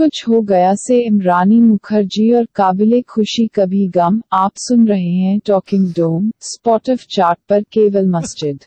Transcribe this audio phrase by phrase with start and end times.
[0.00, 5.38] कुछ हो गया से इमरानी मुखर्जी और काबिले खुशी कभी गम आप सुन रहे हैं
[5.46, 8.64] talking dome spot of chart पर केवल मस्जिद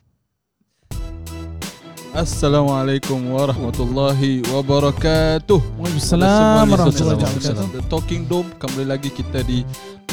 [2.21, 5.57] Assalamualaikum warahmatullahi wabarakatuh.
[5.81, 7.65] Waalaikumsalam warahmatullahi wabarakatuh.
[7.77, 9.65] The Talking Dome kembali lagi kita di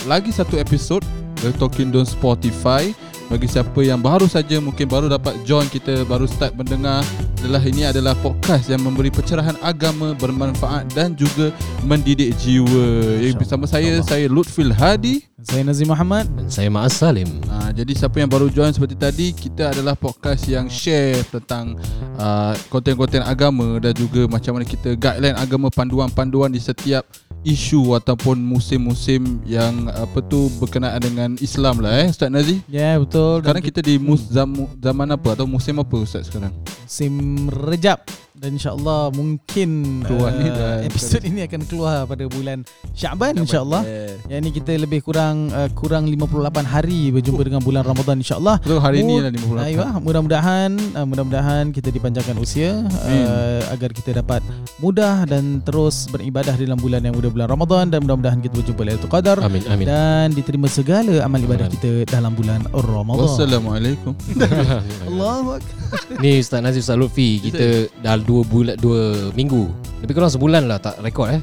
[0.09, 1.05] lagi satu episod
[1.45, 2.97] The Talking Dome Spotify.
[3.31, 7.07] Bagi siapa yang baru saja mungkin baru dapat join kita baru start mendengar
[7.39, 11.55] adalah ini adalah podcast yang memberi pencerahan agama bermanfaat dan juga
[11.87, 13.23] mendidik jiwa.
[13.23, 15.31] Yang bersama saya saya Lutfil Hadi.
[15.47, 16.27] Saya Nazim Muhammad.
[16.37, 20.45] Dan saya Ma'as Salim Ha, jadi siapa yang baru join seperti tadi Kita adalah podcast
[20.45, 21.81] yang share tentang
[22.21, 27.09] uh, Konten-konten agama Dan juga macam mana kita guideline agama Panduan-panduan di setiap
[27.47, 32.95] isu Ataupun musim-musim yang Apa tu berkenaan dengan Islam lah eh Ustaz Nazi Ya yeah,
[33.01, 33.41] betul.
[33.41, 36.53] Sekarang kita di mus, zam, zaman apa Atau musim apa Ustaz sekarang?
[36.85, 38.03] Musim Rejab
[38.41, 40.81] dan insyaallah mungkin Keluar ni uh, dah.
[40.81, 43.85] episod ini akan keluar pada bulan Syaban insyaallah.
[43.85, 44.17] yeah.
[44.27, 48.57] Yang ni kita lebih kurang uh, kurang 58 hari berjumpa dengan bulan Ramadan insyaallah.
[48.59, 53.93] Betul hari ni Mud- lah 58 Aywa, mudah-mudahan uh, mudah-mudahan kita dipanjangkan usia uh, agar
[53.93, 54.41] kita dapat
[54.79, 59.13] mudah dan terus beribadah dalam bulan yang mudah bulan Ramadan dan mudah-mudahan kita berjumpa Lailatul
[59.13, 61.77] Qadar Amin amin dan diterima segala amal ibadah Amin.
[61.77, 63.29] kita dalam bulan Ramadan.
[63.29, 64.13] Wassalamualaikum
[65.11, 66.01] Allahu akbar.
[66.19, 67.67] Ni Ustaz Nazif Ustaz Lutfi Kita
[67.99, 69.67] dah dua bulan Dua minggu.
[70.07, 71.43] Lebih kurang sebulan lah Tak rekod eh.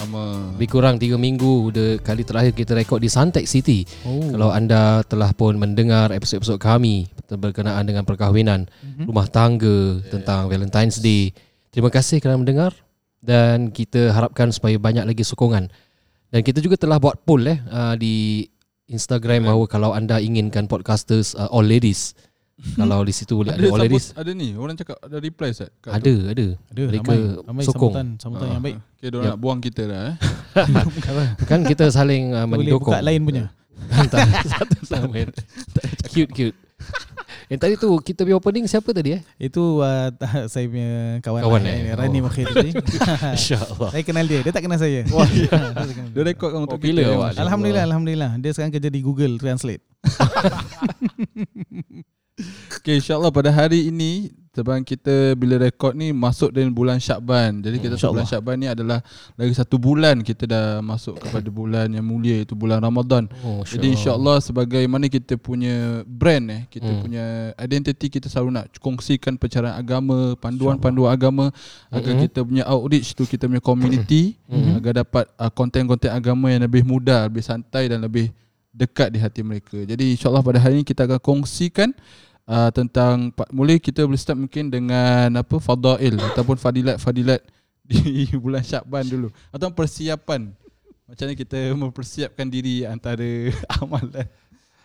[0.00, 3.84] Sama Lebih kurang tiga minggu Udah kali terakhir kita rekod di Suntec City.
[4.08, 4.32] Oh.
[4.32, 9.04] Kalau anda telah pun mendengar Episod-episod kami Berkenaan dengan perkahwinan Mhm.
[9.12, 11.36] Rumah tangga Tentang Valentine's Day.
[11.68, 12.72] Terima kasih kerana mendengar
[13.20, 15.68] Dan kita harapkan Supaya banyak lagi sokongan.
[16.32, 18.48] Dan kita juga telah buat poll eh uh, Di
[18.88, 22.16] Instagram bahawa Kalau anda inginkan podcasters uh, All ladies
[22.78, 25.70] Kalau di situ boleh ada, ada, all ladies ada ni Orang cakap ada reply Ustaz
[25.78, 25.94] kat tu.
[25.98, 26.46] Ada, ada.
[26.68, 27.92] Ada Mereka ramai, ramai sokong.
[27.92, 28.76] sambutan, sambutan Ah, yang baik.
[28.78, 29.32] Okay, diorang Yep.
[29.32, 30.16] nak buang kita dah eh
[31.50, 32.92] Kan kita saling uh, Boleh mendukung.
[32.92, 33.44] buka lain punya.
[33.88, 35.10] Antara satu sama.
[36.06, 36.56] Cute, cute.
[37.48, 39.22] Yang tadi tu kita punya opening siapa tadi eh?
[39.38, 40.08] Itu uh,
[40.46, 41.92] saya punya kawan, Kawan, lah, eh?
[41.92, 42.24] Rani Oh.
[42.24, 42.70] Mukhir tadi.
[42.72, 43.90] InsyaAllah.
[43.92, 45.02] saya kenal dia, dia tak kenal saya.
[45.08, 45.26] Wah,
[46.08, 47.30] Dia rekod kan untuk Oh, bila kita awak?
[47.36, 48.30] Alhamdulillah, alhamdulillah.
[48.38, 49.82] Dia sekarang kerja di Google Translate.
[52.72, 57.78] Okay insyaAllah pada hari ini Sebab kita bila rekod ni Masuk dengan bulan Syakban Jadi
[57.78, 58.26] kita tahu bulan.
[58.26, 58.98] Syakban ni adalah
[59.32, 63.94] Lagi satu bulan Kita dah masuk kepada bulan yang mulia Iaitu bulan Ramadan Oh, Jadi
[63.94, 67.00] insyaAllah sebagaimana kita punya brand eh Kita Hmm.
[67.00, 67.24] punya
[67.56, 71.48] identity kita selalu nak kongsikan pencerahan agama Panduan-panduan agama
[71.88, 72.20] Agar Mhm.
[72.26, 74.76] kita punya outreach tu Kita punya community Mhm.
[74.76, 78.28] Agar dapat uh, konten-konten agama yang lebih mudah Lebih santai dan lebih
[78.72, 81.92] dekat di hati mereka Jadi insyaAllah pada hari ini kita akan kongsikan
[82.46, 87.40] uh, Tentang pa- Mula kita boleh start mungkin dengan apa Fadail Ataupun fadilat-fadilat
[87.88, 90.54] Di bulan Syakban dulu Atau persiapan
[91.06, 93.50] Macam mana kita mempersiapkan diri antara
[93.82, 94.26] amalan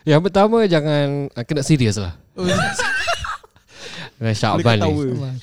[0.08, 2.16] Yang pertama jangan kena serius lah.
[4.18, 4.92] Dengan Syakban ni.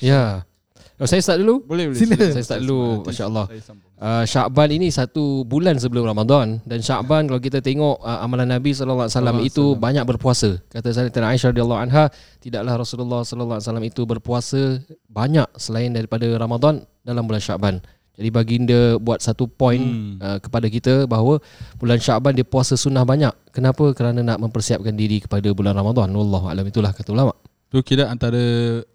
[0.03, 0.41] Ya.
[0.95, 1.59] Oh, saya start dulu.
[1.67, 2.15] Boleh boleh Sila.
[2.15, 3.45] Saya start dulu, Masya Allah.
[3.99, 8.71] Uh, Syakban ini satu bulan sebelum Ramadan dan Syakban kalau kita tengok uh, amalan Nabi
[8.71, 10.55] sallallahu alaihi wasallam itu banyak berpuasa.
[10.71, 12.07] Kata Sayyidatina Aisyah radhiyallahu anha,
[12.39, 14.61] tidaklah Rasulullah sallallahu alaihi wasallam itu berpuasa
[15.11, 17.83] banyak selain daripada Ramadan dalam bulan Syakban.
[18.15, 20.15] Jadi baginda buat satu point Hmm.
[20.15, 20.17] hmm.
[20.23, 21.43] uh, kepada kita bahawa
[21.75, 23.35] bulan Syakban dia puasa sunnah banyak.
[23.51, 23.91] Kenapa?
[23.91, 26.07] Kerana nak mempersiapkan diri kepada bulan Ramadan.
[26.15, 27.35] Wallahu alam itulah kata ulama.
[27.65, 28.39] Tu kira antara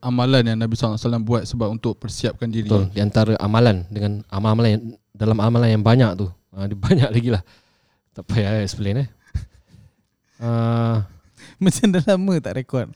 [0.01, 2.71] amalan yang Nabi SAW buat sebab untuk persiapkan diri.
[2.71, 2.89] Betul.
[2.95, 4.83] Di antara amalan dengan amal-amalan yang,
[5.13, 6.27] dalam amalan yang banyak tu.
[6.55, 7.43] Uh, dia banyak lagi lah.
[8.15, 9.09] Tak payah explain eh.
[10.41, 11.03] Uh,
[11.61, 12.89] Macam dah lama tak rekod.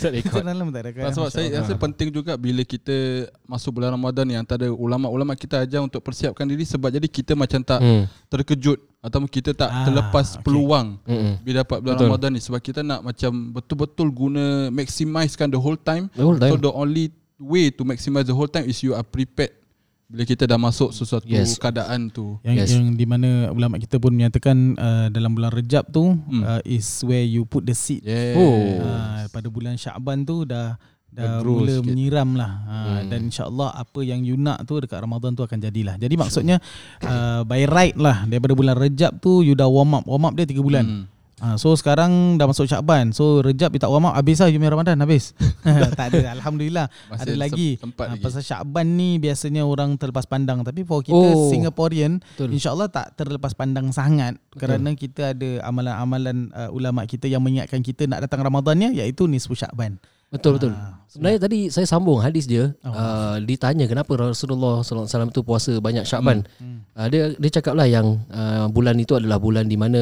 [0.00, 0.40] tak rekod.
[0.40, 1.02] Macam dah lama tak rekod.
[1.04, 5.60] Tak, sebab saya rasa penting juga bila kita masuk bulan Ramadan ni antara ulama-ulama kita
[5.60, 8.04] ajar untuk persiapkan diri sebab jadi kita macam tak Hmm.
[8.32, 10.46] terkejut ataupun kita tak Ah, terlepas okey.
[10.46, 11.34] peluang Hmm.
[11.42, 12.06] bila dapat bulan Betul.
[12.08, 16.06] Ramadan ni sebab kita nak macam betul-betul guna maximizekan the whole time.
[16.14, 16.62] The whole So time.
[16.62, 17.04] the only
[17.36, 19.50] way to maximize the whole time is you are prepared
[20.06, 21.56] bila kita dah masuk sesuatu Yes.
[21.56, 22.36] keadaan tu.
[22.44, 22.68] Yang, Yes.
[22.70, 26.44] yang di mana ulama kita pun menyatakan uh, dalam bulan Rejab tu Hmm.
[26.44, 28.04] uh, is where you put the seed.
[28.04, 28.36] Yeah.
[28.36, 28.60] Oh.
[28.78, 30.76] Uh, pada bulan Syaban tu dah
[31.12, 31.86] dah grow mula sikit.
[31.86, 33.08] menyiram lah uh, Hmm.
[33.08, 35.94] dan insyaallah apa yang you nak tu dekat Ramadan tu akan jadilah.
[35.96, 36.56] Jadi maksudnya
[37.00, 40.04] uh, by right lah daripada bulan Rejab tu you dah warm up.
[40.04, 40.84] Warm up dia 3 bulan.
[40.84, 41.04] Hmm.
[41.42, 43.10] Ha, so sekarang dah masuk Syakban.
[43.10, 45.34] So Rejab dia tak warm up habis lah you punya Ramadan habis.
[45.98, 46.86] tak ada alhamdulillah.
[47.10, 47.68] Masih ada lagi.
[47.76, 48.22] Ha, lagi.
[48.22, 51.50] pasal Syakban ni biasanya orang terlepas pandang tapi for kita Oh.
[51.50, 52.54] Singaporean Betul.
[52.54, 58.06] insyaallah tak terlepas pandang sangat kerana kita ada amalan-amalan uh, ulama kita yang mengingatkan kita
[58.06, 59.98] nak datang Ramadannya iaitu nisfu Syakban.
[60.32, 60.72] Betul betul.
[60.72, 62.88] Ah, Sebenarnya tadi saya sambung hadis dia Oh.
[62.88, 66.48] uh, ditanya kenapa Rasulullah sallallahu alaihi wasallam tu puasa banyak Syaban.
[66.56, 66.88] Hmm.
[66.96, 70.00] Uh, dia dia cakap lah yang uh, bulan itu adalah bulan di mana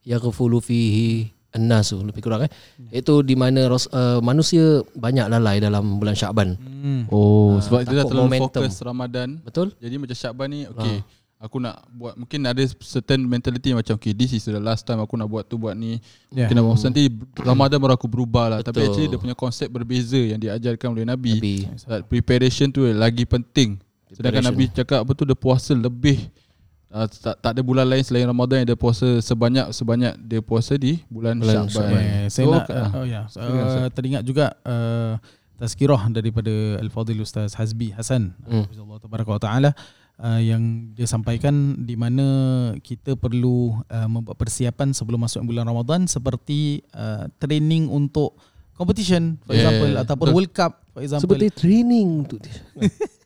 [0.00, 2.50] yaghfulu fihi an-nas lebih kurang eh.
[2.88, 6.56] Itu di mana uh, manusia banyak lalai dalam bulan Syaban.
[6.56, 7.04] Hmm.
[7.12, 8.62] Oh, Ah, sebab dia dah terlalu momentum.
[8.64, 9.28] fokus Ramadan.
[9.44, 9.76] Betul?
[9.76, 11.04] Jadi macam Syaban ni okay,
[11.40, 15.16] aku nak buat mungkin ada certain mentality macam okay this is the last time aku
[15.16, 15.96] nak buat tu buat ni.
[16.28, 16.52] Yeah.
[16.52, 16.84] Mungkin yeah.
[16.84, 17.02] nanti
[17.40, 18.58] Ramadan baru aku berubah lah.
[18.60, 21.40] Tapi actually dia punya konsep berbeza yang diajarkan oleh Nabi.
[21.40, 21.56] Nabi.
[21.88, 23.80] That preparation tu lagi penting.
[24.12, 26.28] Sedangkan Nabi cakap apa tu dia puasa lebih
[26.92, 30.76] uh, tak, tak ada bulan lain selain Ramadan yang dia puasa sebanyak sebanyak dia puasa
[30.76, 31.72] di bulan, Bulan Syaban.
[31.72, 32.02] Syaban.
[32.04, 33.90] Eh, saya So, nak ah, oh ya, silakan, uh, Ustaz.
[33.96, 35.14] teringat juga uh,
[35.56, 38.66] tazkirah daripada Al-Fadhil Ustaz Hazbi Hasan Hmm.
[38.68, 39.70] Allah taala
[40.20, 42.26] uh, yang dia sampaikan di mana
[42.84, 48.36] kita perlu uh, membuat persiapan sebelum masuk bulan Ramadan seperti uh, training untuk
[48.76, 50.36] competition for Yeah, example ataupun betul.
[50.36, 51.24] World Cup for example.
[51.24, 52.40] Seperti training untuk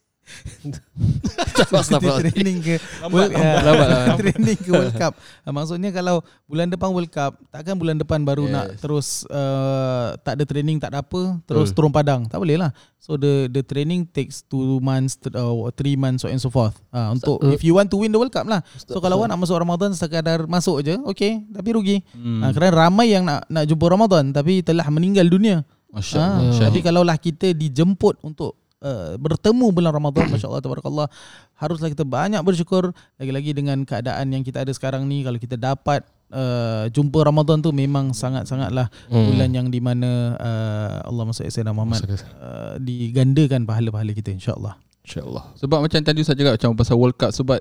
[2.25, 2.75] training ke
[3.09, 4.05] World, lambat, uh, lambat lah.
[4.17, 5.13] training ke World Cup.
[5.45, 8.53] Uh, maksudnya kalau bulan depan World Cup, takkan bulan depan baru Yes.
[8.53, 11.77] nak terus uh, tak ada training, tak ada apa, terus Betul.
[11.77, 12.21] turun padang.
[12.25, 12.71] Tak boleh lah.
[12.99, 16.77] So the the training takes two months, th- uh, three months so and so forth.
[16.89, 18.65] Uh, untuk uh, if you want to win the World Cup lah.
[18.81, 21.97] So kalau awak nak masuk Ramadan sekadar masuk je, okay, tapi rugi.
[22.13, 22.41] Hmm.
[22.41, 25.65] Uh, kerana ramai yang nak nak jumpa Ramadan tapi telah meninggal dunia.
[25.95, 26.59] Masya Ha, Allah.
[26.59, 31.09] jadi kalaulah kita dijemput untuk uh, bertemu bulan Ramadan masya-Allah tabarakallah
[31.57, 36.05] haruslah kita banyak bersyukur lagi-lagi dengan keadaan yang kita ada sekarang ni kalau kita dapat
[36.31, 39.27] uh, jumpa Ramadan tu memang sangat-sangatlah Hmm.
[39.33, 44.77] bulan yang di mana uh, Allah masuk Sayyidina Muhammad uh, digandakan pahala-pahala kita insya-Allah.
[45.05, 45.45] InsyaAllah.
[45.61, 47.61] Sebab macam tadi saya cakap macam pasal World Cup sebab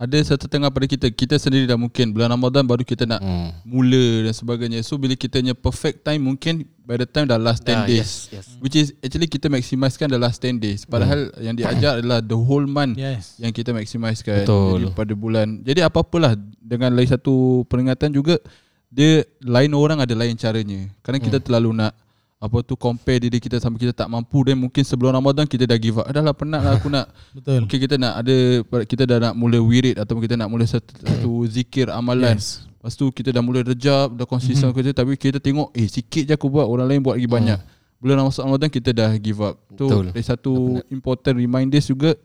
[0.00, 3.52] ada setengah pada kita kita sendiri dah mungkin bulan Ramadan baru kita nak Hmm.
[3.68, 4.80] mula dan sebagainya.
[4.80, 8.32] So bila kitanya perfect time mungkin by the time dah last 10 Ah, days.
[8.32, 8.46] Yes, yes.
[8.64, 10.88] Which is actually kita maximiskan the last 10 days.
[10.88, 13.36] Padahal yang diajar adalah the whole month Yes.
[13.36, 14.48] yang kita maximiskan.
[14.48, 14.88] Betul.
[14.88, 15.60] Jadi pada bulan.
[15.60, 18.40] Jadi apa-apalah dengan lagi satu peringatan juga
[18.88, 20.88] dia lain orang ada lain caranya.
[21.04, 21.92] Kadang kita terlalu nak
[22.40, 25.76] apa tu compare diri kita sampai kita tak mampu dan mungkin sebelum Ramadan kita dah
[25.76, 26.08] give up.
[26.08, 27.68] Dah lah penat lah aku nak Betul.
[27.68, 28.36] Mungkin kita nak ada
[28.88, 32.40] kita dah nak mula wirid ataupun kita nak mula satu, satu zikir amalan.
[32.40, 32.64] Yes.
[32.80, 34.74] Lepas tu kita dah mula rejab, dah konsisten Mhm.
[34.74, 37.60] kerja tapi kita tengok eh sikit je aku buat, orang lain buat lagi banyak.
[38.00, 39.60] Bulan masuk Ramadan kita dah give up.
[39.76, 40.08] Tu Betul.
[40.08, 42.16] dari satu important reminders juga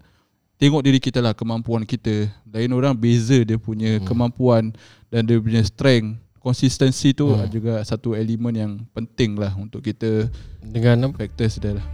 [0.56, 2.32] tengok diri kita lah kemampuan kita.
[2.48, 4.72] Lain orang beza dia punya kemampuan
[5.12, 6.24] dan dia punya strength.
[6.46, 7.50] Konsistensi tu Hmm.
[7.50, 10.30] juga satu elemen yang penting lah untuk kita
[10.62, 11.86] Dengan factors dia lah.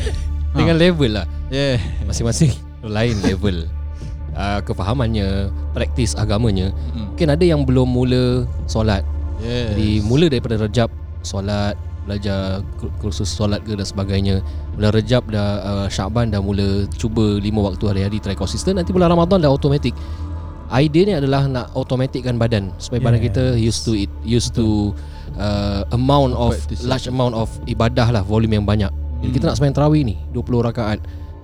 [0.56, 1.28] dengan level lah.
[1.52, 1.76] Yeah.
[2.08, 2.56] Masing-masing
[2.96, 3.68] lain level
[4.32, 6.72] uh, kefahamannya, praktis agamanya.
[6.96, 7.12] Mm.
[7.12, 9.04] Mungkin ada yang belum mula solat.
[9.44, 9.76] Yes.
[9.76, 10.88] Jadi mula daripada Rejab
[11.20, 11.76] solat,
[12.08, 14.40] belajar kur- kursus solat ke dan sebagainya.
[14.74, 18.80] Bulan Rejab dah uh, Syaban dah mula cuba lima waktu hari-hari try konsisten.
[18.80, 19.92] Nanti bulan Ramadan dah automatic.
[20.72, 23.26] Idea ni adalah nak automatickan badan supaya badan Yes.
[23.26, 24.94] kita used to it, used to
[25.34, 26.86] uh, amount of Practice.
[26.86, 28.90] large amount of ibadah lah, volume yang banyak.
[29.20, 30.98] Jadi kita nak sembahyang tarawih ni 20 rakaat.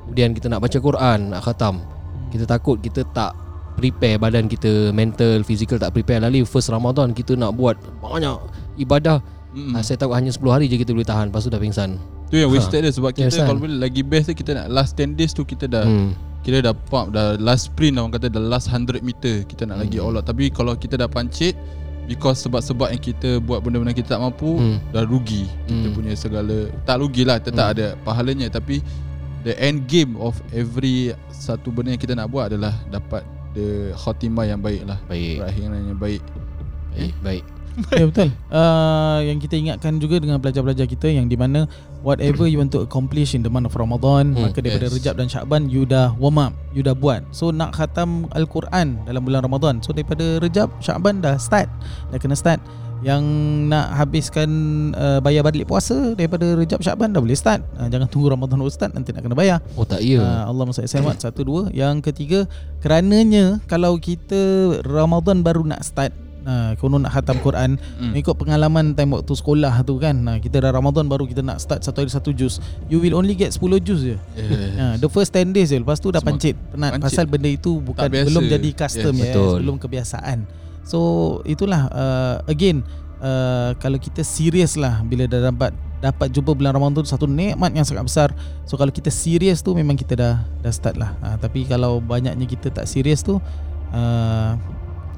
[0.06, 1.82] Kemudian kita nak baca Quran, nak khatam.
[2.28, 3.34] Kita takut kita tak
[3.74, 8.38] prepare badan kita mental, physical tak prepare lalu first Ramadan kita nak buat banyak
[8.78, 9.20] ibadah.
[9.52, 9.72] Mm.
[9.72, 9.80] Hmm.
[9.80, 11.96] saya tahu hanya 10 hari je kita boleh tahan lepas tu dah pingsan.
[12.26, 12.54] Tu yang Ha.
[12.54, 15.42] wasted dia sebab kita kalau boleh lagi best tu kita nak last 10 days tu
[15.42, 16.12] kita dah Hmm.
[16.46, 19.98] Kira dah pump dah last sprint orang kata dah last 100 meter kita nak lagi
[19.98, 20.06] Hmm.
[20.06, 21.58] all out tapi kalau kita dah pancit
[22.06, 24.78] because sebab-sebab yang kita buat benda-benda kita tak mampu Hmm.
[24.88, 25.94] dah rugi kita Hmm.
[25.94, 27.74] punya segala tak rugi lah tetap Hmm.
[27.74, 28.78] ada pahalanya tapi
[29.42, 34.46] the end game of every satu benda yang kita nak buat adalah dapat the khotimah
[34.46, 35.42] yang baik lah Baik.
[35.42, 36.22] perakhiran yang baik
[36.92, 37.44] Baik, baik.
[37.92, 38.28] Ya betul.
[38.48, 41.68] Uh, yang kita ingatkan juga dengan pelajar-pelajar kita yang di mana
[42.00, 44.94] whatever you want to accomplish in the month of Ramadan, Hmm, maka daripada yes.
[44.96, 47.22] Rejab dan Syaban you dah warm up, you dah buat.
[47.30, 49.84] So nak khatam Al-Quran dalam bulan Ramadan.
[49.84, 51.68] So daripada Rejab, Syaban dah start.
[52.10, 52.58] Dah kena start.
[53.04, 53.22] Yang
[53.68, 54.48] nak habiskan
[54.96, 57.60] uh, bayar balik puasa daripada Rejab Syaban dah boleh start.
[57.76, 59.58] Uh, jangan tunggu Ramadan start nanti nak kena bayar.
[59.76, 60.24] Oh tak ya.
[60.24, 61.62] Uh, Allah masuk selamat satu dua.
[61.70, 62.48] Yang ketiga
[62.80, 68.14] kerananya kalau kita Ramadan baru nak start Nah, konon nak khatam Quran Hmm.
[68.14, 71.82] Ikut pengalaman time waktu sekolah tu kan nah, Kita dah Ramadan baru kita nak start
[71.82, 74.78] satu hari satu jus You will only get 10 jus je yes.
[74.78, 77.04] ha, The first 10 days je Lepas tu dah Semua pancit Penat pancit.
[77.10, 78.06] Pasal benda itu bukan.
[78.06, 79.26] Belum jadi custom Yes.
[79.26, 79.56] yes, Betul.
[79.66, 80.38] Belum kebiasaan
[80.86, 80.98] So
[81.42, 82.86] itulah uh, Again
[83.18, 87.74] uh, Kalau kita serius lah Bila dah dapat Dapat jumpa bulan Ramadan tu Satu nikmat
[87.74, 88.28] yang sangat besar
[88.68, 92.46] So kalau kita serius tu Memang kita dah Dah start lah ha, Tapi kalau banyaknya
[92.46, 93.42] kita tak serius tu
[93.90, 94.52] uh,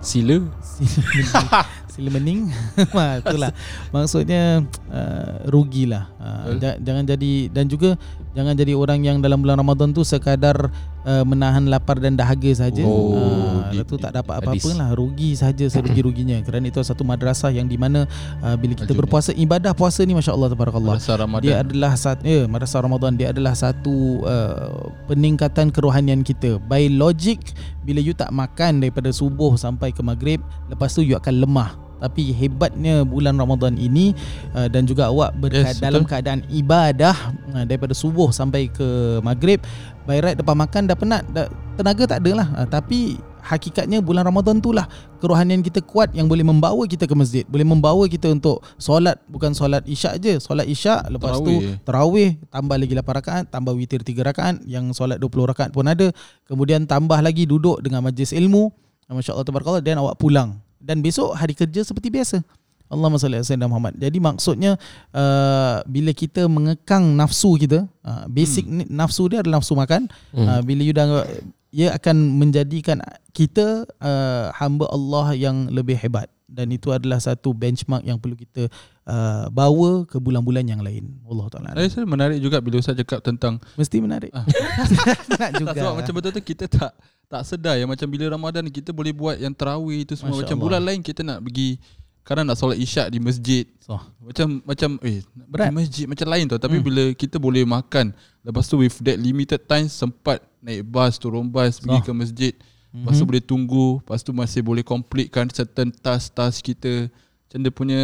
[0.01, 0.47] Sila.
[0.63, 2.55] sila, Sila mening.
[3.21, 3.51] Itulah.
[3.95, 6.07] Maksudnya uh, Rugilah.
[6.19, 7.99] Uh, Jangan jadi Dan juga
[8.39, 10.71] Jangan jadi orang yang dalam bulan Ramadan tu Sekadar
[11.03, 12.87] uh, Menahan lapar dan dahaga saja.
[12.87, 17.03] Oh, uh, di- Lepas tu tak dapat apa-apa lah Rugi saja Serugi-ruginya Kerana itu satu
[17.03, 18.07] madrasah Yang di mana
[18.39, 19.01] uh, Bila kita Majunya.
[19.03, 20.97] berpuasa Ibadah puasa ni Masya Allah Tabarakallah
[21.43, 26.61] dia adalah satu ya madrasah Ramadan dia adalah satu uh, peningkatan kerohanian kita.
[26.69, 27.41] By logic
[27.83, 31.88] bila you tak makan daripada subuh sampai ke maghrib, lepas tu you akan lemah.
[31.99, 34.15] Tapi hebatnya bulan Ramadan ini
[34.55, 36.11] uh, dan juga awak berka- Yes, dalam betul.
[36.15, 37.17] keadaan ibadah
[37.53, 39.59] uh, daripada subuh sampai ke maghrib,
[40.07, 42.49] by right lepas makan dah penat, dah, tenaga tak ada lah.
[42.55, 44.85] Uh, tapi hakikatnya bulan Ramadan tu lah
[45.19, 49.57] kerohanian kita kuat yang boleh membawa kita ke masjid, boleh membawa kita untuk solat bukan
[49.57, 51.81] solat isyak je, solat isyak lepas tu Tarawih.
[51.83, 56.13] tarawih tambah lagi 8 rakaat, tambah witir 3 rakaat, yang solat 20 rakaat pun ada.
[56.45, 58.69] Kemudian tambah lagi duduk dengan majlis ilmu.
[59.09, 60.61] Masya-Allah tabarakallah dan awak pulang.
[60.79, 62.41] Dan besok hari kerja seperti biasa.
[62.89, 63.95] Allahumma salli ala sayyidina Muhammad.
[64.01, 64.81] Jadi maksudnya
[65.13, 68.89] uh, bila kita mengekang nafsu kita, uh, basic hmm.
[68.89, 70.09] nafsu dia adalah nafsu makan.
[70.33, 70.47] Hmm.
[70.49, 71.29] Uh, bila you dah
[71.69, 73.05] ia akan menjadikan
[73.37, 78.73] kita uh, hamba Allah yang lebih hebat dan itu adalah satu benchmark yang perlu kita
[79.05, 81.21] uh, bawa ke bulan-bulan yang lain.
[81.23, 81.69] Allah taala.
[81.77, 84.33] Saya rasa menarik juga bila Ustaz cakap tentang Mesti menarik.
[84.33, 84.49] Ah.
[85.39, 85.71] Nak juga.
[85.71, 86.93] tak, sebab macam betul-betul kita tak
[87.29, 90.57] tak sedar ya macam bila Ramadan kita boleh buat yang tarawih itu semua Masya macam
[90.57, 90.65] Allah.
[90.65, 91.77] bulan lain kita nak pergi
[92.25, 93.65] kadang nak solat isyak di masjid.
[93.79, 94.01] So.
[94.19, 95.69] Macam macam eh Berat.
[95.69, 96.85] pergi masjid macam lain tau tapi Hmm.
[96.85, 101.77] bila kita boleh makan lepas tu with that limited time sempat naik bas turun bas
[101.77, 102.05] pergi So.
[102.05, 102.53] ke masjid
[102.91, 103.29] lepas tu Mhm.
[103.29, 108.03] boleh tunggu lepas tu masih boleh completekan certain task-task kita macam dia punya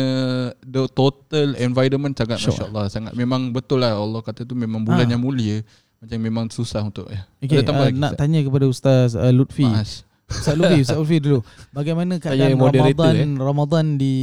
[0.62, 2.52] the total environment sangat Sure.
[2.52, 5.10] masya-Allah sangat memang betul lah Allah kata tu memang bulan Ah.
[5.10, 5.60] yang mulia
[5.98, 7.24] macam memang susah untuk ya.
[7.38, 8.20] Okay, uh, lagi, nak Ustaz?
[8.20, 9.64] tanya kepada Ustaz uh, Lutfi.
[9.64, 10.04] Maas.
[10.24, 11.40] Ustaz Lutfi, Ustaz Lutfi dulu.
[11.72, 14.14] Bagaimana keadaan Ramadan Ramadan di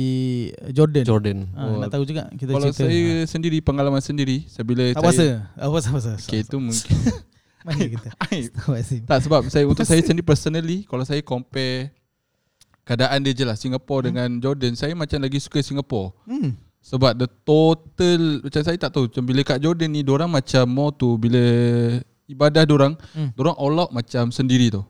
[0.70, 1.03] Jordan?
[1.03, 1.38] Jordan.
[1.53, 2.86] Ha, Oh, nak tahu juga kita Kalau cerita.
[2.86, 5.25] saya sendiri pengalaman sendiri saya bila tak puasa.
[5.51, 6.12] Tak puasa, puasa.
[6.18, 6.86] Okay, itu mungkin
[7.62, 8.10] Mana kita?
[8.18, 9.01] Astagfirullahaladzim.
[9.06, 11.94] tak sebab saya untuk saya sendiri personally kalau saya compare
[12.82, 16.58] keadaan dia je lah Singapore dengan Jordan saya macam lagi suka Singapore Hmm.
[16.82, 20.91] sebab the total macam saya tak tahu macam bila kat Jordan ni orang macam more
[20.91, 21.41] tu bila
[22.25, 23.30] ibadah orang Hmm.
[23.36, 24.82] orang all out macam sendiri tu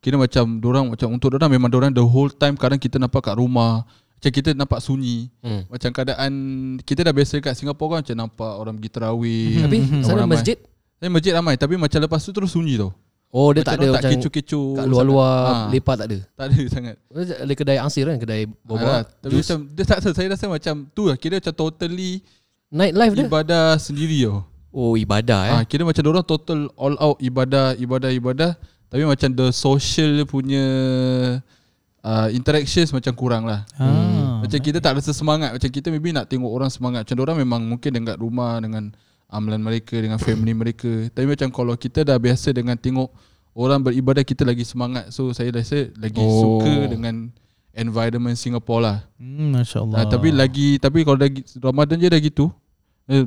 [0.00, 3.36] kira macam orang macam untuk orang memang orang the whole time kadang kita nampak kat
[3.36, 3.84] rumah
[4.16, 5.68] macam kita nampak sunyi Hmm.
[5.68, 6.32] macam keadaan
[6.80, 9.62] kita dah biasa kat Singapore kan macam nampak orang pergi terawih Hmm.
[9.68, 10.56] Tapi sana masjid
[11.00, 12.92] Saya masjid ramai tapi macam lepas tu terus sunyi tau.
[13.30, 15.54] Oh dia macam tak ada orang macam kecoh-kecoh kat luar-luar sangat.
[15.56, 16.18] Ha, lepak tak ada.
[16.36, 16.96] Tak ada sangat.
[17.40, 18.96] Ada kedai angsir kan kedai Alah, bawa.
[19.22, 22.20] tapi macam dia tak saya rasa macam tu lah kira macam totally
[22.68, 23.24] night life dia.
[23.24, 24.44] ibadah sendiri tau.
[24.70, 25.54] Oh ibadah eh.
[25.56, 28.50] Ah, kira macam orang total all out ibadah ibadah ibadah
[28.90, 30.66] tapi macam the social punya
[32.02, 33.62] uh, interactions macam kurang lah.
[33.78, 34.42] Ah.
[34.42, 37.60] Macam kita tak rasa semangat Macam kita maybe nak tengok orang semangat Macam orang memang
[37.60, 38.88] mungkin dekat rumah Dengan
[39.30, 43.08] amalan mereka Dengan family mereka Tapi macam kalau kita dah biasa dengan tengok
[43.50, 46.58] Orang beribadah kita lagi semangat So saya rasa lagi Oh.
[46.58, 47.30] suka dengan
[47.70, 49.96] Environment Singapore lah Hmm, Masya Allah.
[49.96, 52.46] uh, Tapi lagi Tapi kalau dah gi- Ramadan je dah gitu
[53.06, 53.22] eh,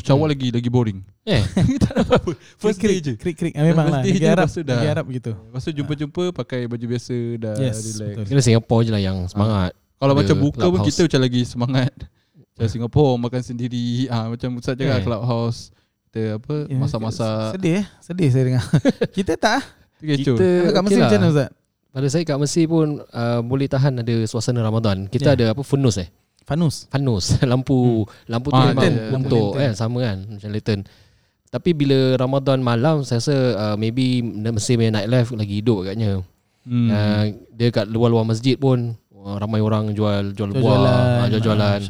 [0.00, 1.44] Syawal lagi lagi boring Eh.
[1.82, 3.52] Tak ada apa-apa First day krik, je Krik krik.
[3.52, 4.00] Ah, memang lah.
[4.00, 4.48] Day Negeri Arab.
[4.48, 4.72] tu dah.
[4.74, 5.32] Negeri Arab begitu.
[5.34, 8.24] Lepas tu jumpa-jumpa Pakai baju biasa Dah Yes, relax betul.
[8.26, 9.72] Kira Singapore je lah yang semangat.
[9.98, 11.92] Kalau Ada macam buka pun kita macam lagi semangat.
[12.58, 13.86] Macam Singapore makan sendiri.
[14.12, 15.04] Ah macam Ustaz cakap Eh.
[15.04, 15.70] clubhouse.
[16.04, 17.54] Kita apa Ya, masak-masak.
[17.54, 17.86] Sedih eh.
[17.98, 18.64] Sedih saya dengar.
[19.16, 19.62] kita tak.
[19.98, 20.34] Kecoh.
[20.34, 21.06] Kita Kat okay Mesir lah.
[21.06, 21.48] macam mana Ustaz?
[21.88, 25.06] Pada saya kat Mesir pun uh, boleh tahan ada suasana Ramadan.
[25.06, 25.34] Kita Ya.
[25.34, 26.08] ada apa funus eh.
[26.42, 26.88] Fanus.
[26.88, 30.80] Fanus lampu lampu tu Ah, memang untuk kan sama kan macam lantern.
[31.48, 36.20] Tapi bila Ramadan malam saya rasa uh, maybe Mesir punya nightlife lagi hidup agaknya.
[36.64, 36.88] Hmm.
[36.88, 41.04] Uh, dia kat luar-luar masjid pun uh, ramai orang jual jual buah, Jual-jualan.
[41.20, 41.80] uh, jual-jualan.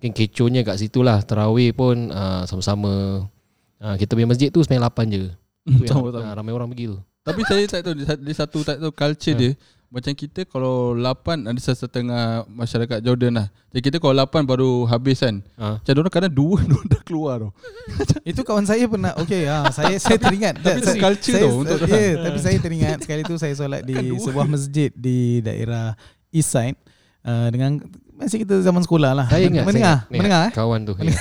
[0.00, 3.28] Mungkin kecohnya kat situ lah Terawih pun uh, sama-sama
[3.76, 5.28] uh, Kita punya masjid tu Semayang 8 je
[5.68, 6.24] Tu yang, Tahu, tahu.
[6.24, 9.52] uh, Ramai orang pergi tu Tapi saya tak tahu dia satu tak tahu culture dia.
[9.90, 13.46] Macam kita kalau 8 ada setengah masyarakat Jordan lah.
[13.74, 15.42] Jadi kita kalau 8 baru habis kan.
[15.60, 17.52] uh, Macam orang kadang dua orang dah keluar tau.
[18.30, 21.78] Itu kawan saya pernah Okey ha, Saya saya teringat Tapi itu culture saya, tau untuk
[21.84, 24.22] Ya yeah, Tapi saya teringat Sekali tu saya solat Di dua.
[24.22, 25.92] sebuah masjid Di daerah
[26.30, 26.78] East Side
[27.26, 27.82] uh, Dengan
[28.20, 29.26] Masih kita zaman sekolah lah.
[29.26, 30.52] Saya ingat Menengah saya ingat, Menengah eh?
[30.52, 31.12] Kawan tu ya.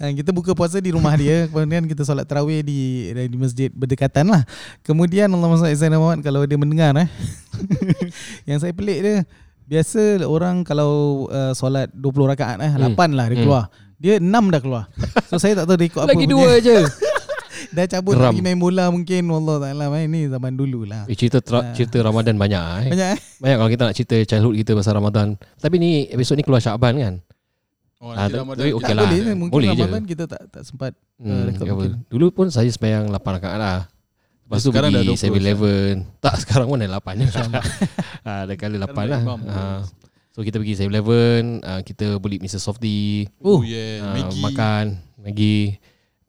[0.00, 2.80] Uh, kita buka puasa di rumah dia kemudian kita solat tarawih di
[3.12, 4.42] di masjid berdekatan lah.
[4.80, 7.08] Kemudian ala Muhammad kalau dia mendengar eh.
[8.48, 9.16] Yang saya pelik dia
[9.62, 12.96] biasa orang kalau uh, solat 20 rakaat eh Hmm.
[12.96, 13.44] 8 lah dia Hmm.
[13.44, 13.64] keluar
[14.02, 14.84] dia 6 dah keluar.
[15.30, 16.32] So saya tak tahu dia ikut apa Lagi punya.
[16.34, 16.76] dua je
[17.72, 18.30] Dah cabut Geram.
[18.30, 21.98] pergi main bola mungkin Allah Ta'ala main ni zaman dulu lah Eh, cerita tra- cerita
[21.98, 22.90] Ramadan banyak eh.
[22.90, 25.26] Banyak eh Banyak kalau kita nak cerita childhood kita pasal Ramadan.
[25.56, 27.14] Tapi ni episod ni keluar Syaban kan.
[27.96, 29.06] Oh, Ah, nanti tapi- okey tak lah.
[29.06, 29.74] boleh ni Mungkin Boleh je.
[29.78, 32.02] Ramadan kita tak tak sempat Hmm, mungkin.
[32.04, 33.78] Dulu pun saya sembahyang 8 rakaat lah.
[34.42, 35.92] Lepas tu Sekarang dah pergi 20 7-Eleven.
[36.18, 37.26] Tak sekarang pun dah 8 je.
[38.28, 39.20] ah, dah kali 8 lah.
[39.22, 39.40] imam.
[39.46, 39.80] Ah,
[40.28, 42.58] so kita pergi 7-Eleven, ah, kita beli Mr.
[42.58, 44.42] Softy, Oh Oh, yeah, ah, Maggi.
[44.42, 44.84] makan,
[45.16, 45.78] Maggi.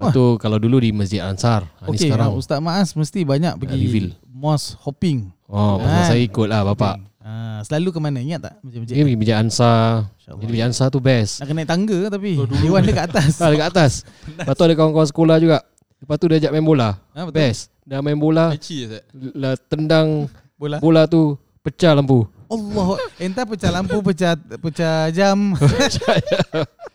[0.04, 1.64] Lepas tu kalau dulu di Masjid Ansar.
[1.78, 2.30] Ah, ni sekarang.
[2.30, 4.08] ah, Ustaz Maas mesti banyak pergi reveal.
[4.28, 5.32] mosque hopping.
[5.48, 6.06] Oh, pasal Kan?
[6.10, 6.96] saya ikut lah bapak.
[7.20, 8.20] Ah, selalu ke mana?
[8.20, 8.54] Ingat tak?
[8.60, 8.94] Masjid-masjid.
[8.94, 9.84] Dia pergi Masjid Ansar.
[10.20, 11.34] Jadi Masjid Ansar tu best.
[11.40, 13.32] Nak kena naik tangga tapi Dewan dia kat atas.
[13.42, 13.92] Ah, dekat atas.
[14.28, 15.58] Lepas tu ada kawan-kawan sekolah juga.
[15.98, 17.00] Lepas tu dia ajak main bola.
[17.12, 17.40] Ah, betul.
[17.40, 17.72] Best.
[17.82, 19.00] Dah main bola, Kecil je
[19.36, 20.80] lah tendang Bola.
[20.80, 22.24] bola tu pecah lampu.
[22.48, 25.52] Allah, entah pecah lampu, pecah pecah jam.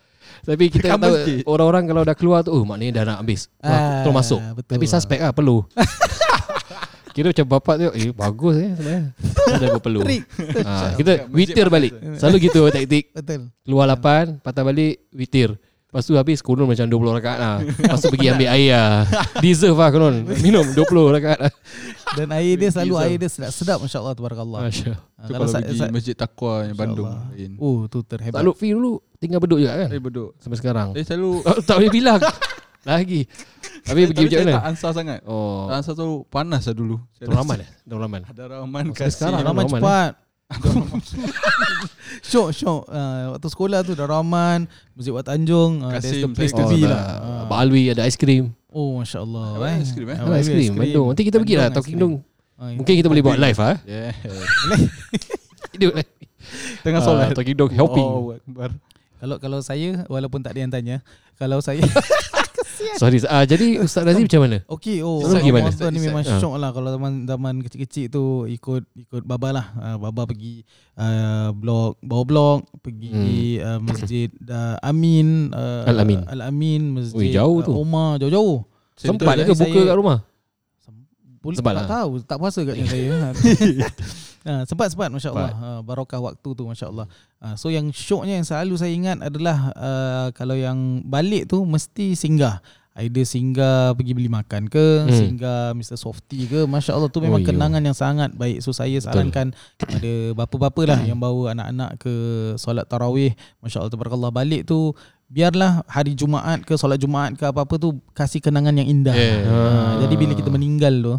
[0.49, 1.39] Tapi kita Dekat tahu masjid.
[1.45, 3.53] orang-orang kalau dah keluar tu, oh maknanya dah nak habis.
[3.61, 4.39] Ah, terus masuk.
[4.57, 4.73] betul.
[4.73, 5.61] Tapi suspek lah, perlu.
[7.13, 9.03] Kira macam bapak tu, eh bagus eh sebenarnya.
[9.49, 9.99] Ada perlu.
[10.01, 10.23] Trik.
[10.69, 11.93] Ha, kita witir balik.
[12.17, 13.13] Selalu gitu taktik.
[13.13, 13.49] Betul.
[13.61, 15.53] Keluar 8, patah balik, witir.
[15.89, 17.55] Lepas tu habis konon macam 20 rakaat lah.
[17.65, 19.09] Lepas tu pergi ambil air lah.
[19.41, 20.21] Deserve lah konon.
[20.37, 20.85] Minum 20
[21.17, 21.53] rakaat lah.
[22.13, 23.03] Dan air dia selalu Bisa.
[23.03, 24.59] air dia sedap-sedap masya-Allah tabarakallah.
[24.69, 24.93] Masya.
[25.19, 27.51] Ah, Tu kalau pergi sa- Masjid Taqwa yang Bandung lain.
[27.57, 28.33] Oh, tu terhebat.
[28.33, 29.89] Tak Lutfi dulu tinggal beduk juga kan?
[29.89, 30.31] Eh beduk.
[30.37, 30.87] Sampai sekarang.
[30.93, 32.19] Eh selalu Oh, tak boleh bilang.
[32.87, 33.27] Lagi.
[33.81, 34.53] Tapi pergi macam mana?
[34.55, 35.19] tak ansar sangat.
[35.25, 36.95] Oh, Tak ansar tu panas lah dulu.
[37.13, 37.69] Tur Rahman eh?
[37.81, 38.21] Tur Rahman.
[38.23, 39.13] Ada Rahman Oh, sampai kasih.
[39.13, 40.11] sekarang Rahman, cepat.
[42.23, 46.49] syok syok uh, waktu sekolah tu dah Rahman Masjid Wat Tanjung uh, that's the place
[46.49, 46.89] to Oh, be dah.
[46.89, 47.41] lah Ah.
[47.45, 48.49] Abang Alwi ada aiskrim.
[48.67, 50.17] oh masya-Allah Ada aiskrim, eh?
[50.17, 51.07] Ada aiskrim Bandung.
[51.07, 52.13] Nanti kita pergi lah Talking Dong.
[52.59, 53.79] Ah, Mungkin kita boleh buat live ah.
[53.87, 54.11] Yeah.
[55.73, 56.11] Hidup live.
[56.81, 57.31] Tengah Ah, solat.
[57.31, 58.03] Talking Dong helping.
[58.03, 58.75] Oh, Akbar.
[59.15, 60.95] kalau kalau saya walaupun tak ada yang tanya
[61.35, 61.83] kalau saya
[62.95, 63.19] Sorry.
[63.27, 64.57] Ah jadi Ustaz Razif macam mana?
[64.65, 65.67] Okey, oh, pergi mana?
[65.67, 66.39] Ramadan ni memang Ah.
[66.39, 69.65] syok lah kalau zaman zaman kecil-kecil tu ikut ikut baba lah.
[69.75, 70.63] Uh, baba pergi
[70.95, 73.11] uh, blok bawa blok, pergi
[73.59, 75.91] uh, masjid uh, Amin, uh, Hmm.
[75.91, 76.19] Al-Amin.
[76.25, 77.71] Al-Amin, masjid Ui, jauh tu.
[77.71, 78.63] Uh, Omar, jauh-jauh.
[78.95, 80.17] Sempat ke buka kat rumah?
[81.39, 81.89] Boleh Sebab tak lah.
[81.89, 83.07] tahu, tak puasa katnya saya.
[84.39, 85.51] Ha, sempat sempat masya-Allah.
[85.51, 87.11] Ha, barakah waktu tu masya-Allah.
[87.43, 92.15] Ha, so yang syoknya yang selalu saya ingat adalah uh, kalau yang balik tu mesti
[92.15, 92.63] singgah.
[92.99, 95.07] Either singgah pergi beli makan ke, Hmm.
[95.07, 95.15] hmm.
[95.15, 95.95] singgah Mr.
[95.95, 96.63] Softy ke.
[96.63, 98.59] Masya-Allah tu memang Oh, kenangan yang sangat baik.
[98.59, 102.13] So saya sarankan kepada bapa-bapa lah yang bawa anak-anak ke
[102.55, 103.31] solat tarawih.
[103.59, 104.91] Masya-Allah tabarakallah balik tu
[105.25, 109.13] biarlah hari Jumaat ke solat Jumaat ke apa-apa tu kasih kenangan yang indah.
[109.13, 109.45] Yeah.
[109.45, 109.57] Ha,
[110.01, 111.13] jadi bila kita meninggal tu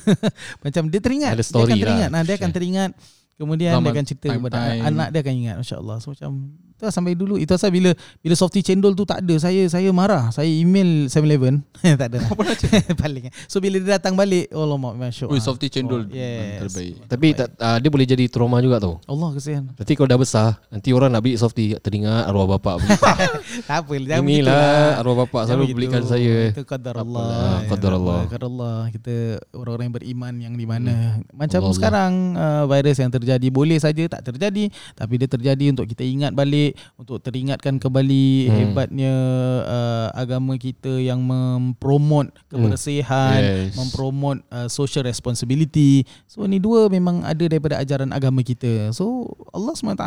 [0.62, 2.12] macam dia teringat Ada story dia akan teringat lah.
[2.12, 2.90] nah, dia akan teringat
[3.34, 4.82] kemudian Zaman dia akan cerita time- kepada time.
[4.82, 6.30] anak dia akan ingat masya-Allah so macam
[6.76, 9.88] tu lah sampai dulu itu asal bila bila softy cendol tu tak ada saya saya
[9.92, 11.64] marah saya email 7-Eleven
[12.00, 12.20] tak ada
[13.00, 16.66] paling so bila dia datang balik oh Allah masya Ui, softy cendol oh, yes.
[16.66, 16.94] terbaik.
[17.06, 18.98] Tapi tak, ah, dia boleh jadi trauma juga tau.
[19.06, 22.82] Allah kesian Nanti kalau dah besar, nanti orang nak beli softy teringat arwah bapak
[23.68, 25.00] tak apa jangan Inilah begitulah.
[25.00, 25.76] arwah bapak selalu begitu.
[25.76, 26.36] belikan saya.
[26.50, 27.26] Itu qadar Allah.
[27.26, 28.18] Apalah, qadar Allah.
[28.26, 28.76] Qadar Allah.
[28.90, 29.14] Kita
[29.54, 30.94] orang-orang yang beriman yang di mana
[31.30, 31.76] macam Allah.
[31.76, 36.32] sekarang uh, virus yang terjadi boleh saja tak terjadi tapi dia terjadi untuk kita ingat
[36.32, 36.65] balik
[36.96, 38.56] untuk teringatkan kembali Hmm.
[38.56, 39.14] hebatnya
[39.62, 43.76] uh, agama kita yang mempromot kebersihan, Yes.
[43.76, 46.02] mempromot uh, social responsibility.
[46.24, 48.90] So ni dua memang ada daripada ajaran agama kita.
[48.90, 50.04] So Allah SWT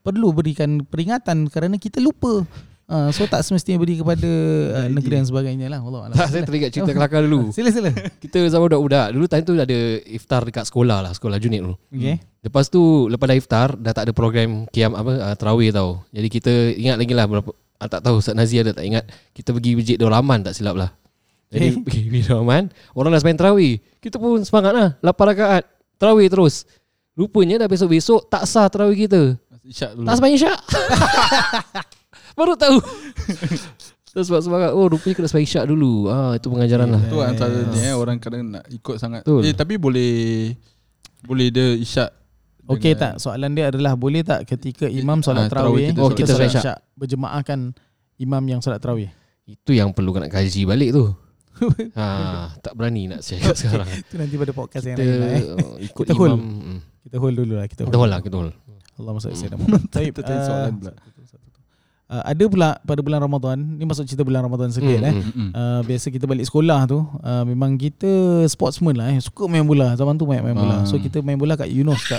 [0.00, 2.42] perlu berikan peringatan kerana kita lupa.
[2.90, 4.26] Uh, so tak semestinya beri kepada
[4.74, 5.78] uh, negeri dan sebagainya lah.
[5.78, 7.48] Allah Tak, saya teringat cerita kelakar dulu.
[7.54, 7.94] Sila sila.
[7.94, 9.14] Kita zaman budak-budak.
[9.14, 9.78] Dulu time tu ada
[10.10, 11.78] iftar dekat sekolah lah, sekolah junit dulu.
[11.94, 12.18] Okay.
[12.42, 16.02] Lepas tu lepas dah iftar dah tak ada program kiam apa uh, tarawih tau.
[16.10, 19.06] Jadi kita ingat lagi lah berapa uh, tak tahu Ustaz Nazir ada tak ingat
[19.38, 20.90] kita pergi masjid Darul Aman tak silap lah.
[21.54, 21.82] Jadi Okay.
[21.86, 23.74] pergi masjid Darul Aman, orang dah sembahyang tarawih.
[24.02, 25.62] Kita pun semangat lah 8 rakaat
[25.94, 26.66] tarawih terus.
[27.14, 29.38] Rupanya dah besok-besok tak sah tarawih kita.
[29.62, 30.10] Isyak dulu.
[30.10, 30.58] Tak sembahyang isyak.
[32.40, 32.80] Baru tahu.
[34.10, 37.62] Terus sebab semangat Oh rupanya kena sembahyang isyak dulu ah, Itu pengajaran lah Tu antara
[37.70, 39.22] ni eh orang kadang nak ikut sangat.
[39.22, 39.46] Betul.
[39.46, 40.50] Eh tapi boleh
[41.20, 42.10] boleh dia isyak.
[42.70, 46.10] Okey tak soalan dia adalah boleh tak ketika imam solat Ah, tarawih tarawih kita Oh,
[46.10, 47.58] kita solat isyak berjemaahkan
[48.18, 49.10] imam yang solat tarawih.
[49.46, 51.10] Itu yang perlu nak kaji balik tu
[51.98, 52.06] ha,
[52.64, 55.42] Tak berani nak share kat sekarang Itu nanti pada podcast yang Kita lain lah eh.
[55.58, 56.30] uh, ikut Kita hold.
[56.30, 56.78] imam hmm.
[57.02, 58.54] Kita hold dulu lah kita Kita hold lah Kita hold
[59.00, 59.82] Allah masuk saya Muhammad.
[59.90, 60.92] Baik, Kita tanya soalan pula.
[62.10, 65.14] Uh, ada pula pada bulan Ramadan, ni masuk cerita bulan Ramadan sikit Hmm, eh.
[65.14, 65.30] hmm.
[65.30, 65.48] Mm-mm.
[65.52, 68.10] Uh, biasa kita balik sekolah tu uh, Memang kita
[68.44, 69.22] sportsman lah eh.
[69.22, 70.82] Suka main bola Zaman tu banyak main bola Ah.
[70.82, 72.18] So kita main bola kat Yunus Kat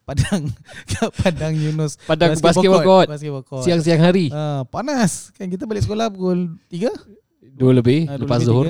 [0.00, 0.46] Padang
[0.92, 5.82] Kat Padang Yunus Padang basketball court Basketball court Siang-siang hari uh, Panas Kan kita balik
[5.82, 6.86] sekolah pukul 3
[7.52, 8.66] Dua lebih Ah, dua Lepas lebih zuhur.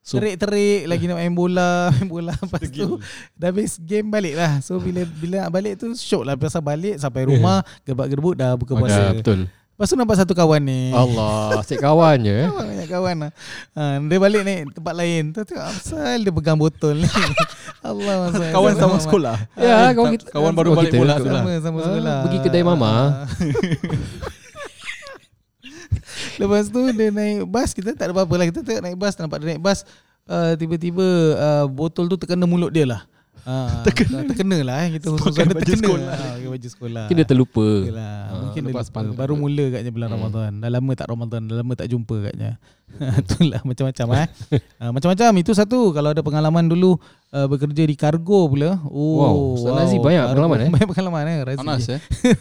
[0.00, 2.96] So- Terik-terik lagi nak main bola, main bola lepas tu
[3.34, 4.56] dah habis game balik lah.
[4.58, 8.72] So bila bila nak balik tu syok lah pasal balik sampai rumah gerbak-gerbuk dah buka
[8.72, 9.02] Ya, puasa.
[9.12, 9.40] betul.
[9.78, 10.90] Lepas tu nampak satu kawan ni.
[10.90, 12.44] Allah, asyik kawan je eh.
[12.44, 13.30] Kawan banyak kawan lah.
[13.72, 15.22] Ha, dia balik naik tempat lain.
[15.30, 17.06] Tu tengok asal dia pegang botol ni.
[17.86, 18.42] Allah masa.
[18.50, 19.36] Kawan sama sekolah.
[19.54, 20.28] Ya, kawan kita.
[20.28, 20.98] Kawan baru Oh, balik kita.
[20.98, 21.42] bola Sama, sekolah.
[21.62, 22.16] sama Ah, sekolah.
[22.26, 22.90] pergi kedai mama.
[22.90, 23.10] Ah.
[26.36, 29.36] Lepas tu dia naik bas kita tak ada apa-apa lah kita tengok naik bas nampak
[29.38, 29.82] dia naik bas
[30.24, 33.00] uh, tiba-tiba uh, botol tu terkena mulut dia lah.
[33.48, 34.28] Uh, terkena.
[34.28, 35.80] terkena lah eh kita khusus baju terkena.
[35.80, 36.12] sekolah.
[36.12, 37.02] Ha, pakai baju sekolah.
[37.02, 37.68] Mungkin dia terlupa.
[37.80, 38.94] Yalah, Ah, mungkin dia lepas lupa.
[38.94, 39.16] pandang.
[39.16, 40.16] Baru mula katnya bulan Hmm.
[40.20, 40.50] Ramadan.
[40.58, 42.50] Dah lama tak Ramadan, dah lama tak jumpa katnya.
[43.24, 44.26] Itulah macam-macam eh.
[44.76, 45.80] Ah, macam-macam itu satu.
[45.90, 48.84] Kalau ada pengalaman dulu uh, bekerja di kargo pula.
[48.84, 50.32] Oh, Wow, Ustaz Nazri banyak kargo.
[50.34, 50.68] pengalaman, eh?
[50.74, 51.36] Banyak pengalaman eh.
[51.42, 51.58] Razif.
[51.58, 52.00] Panas eh.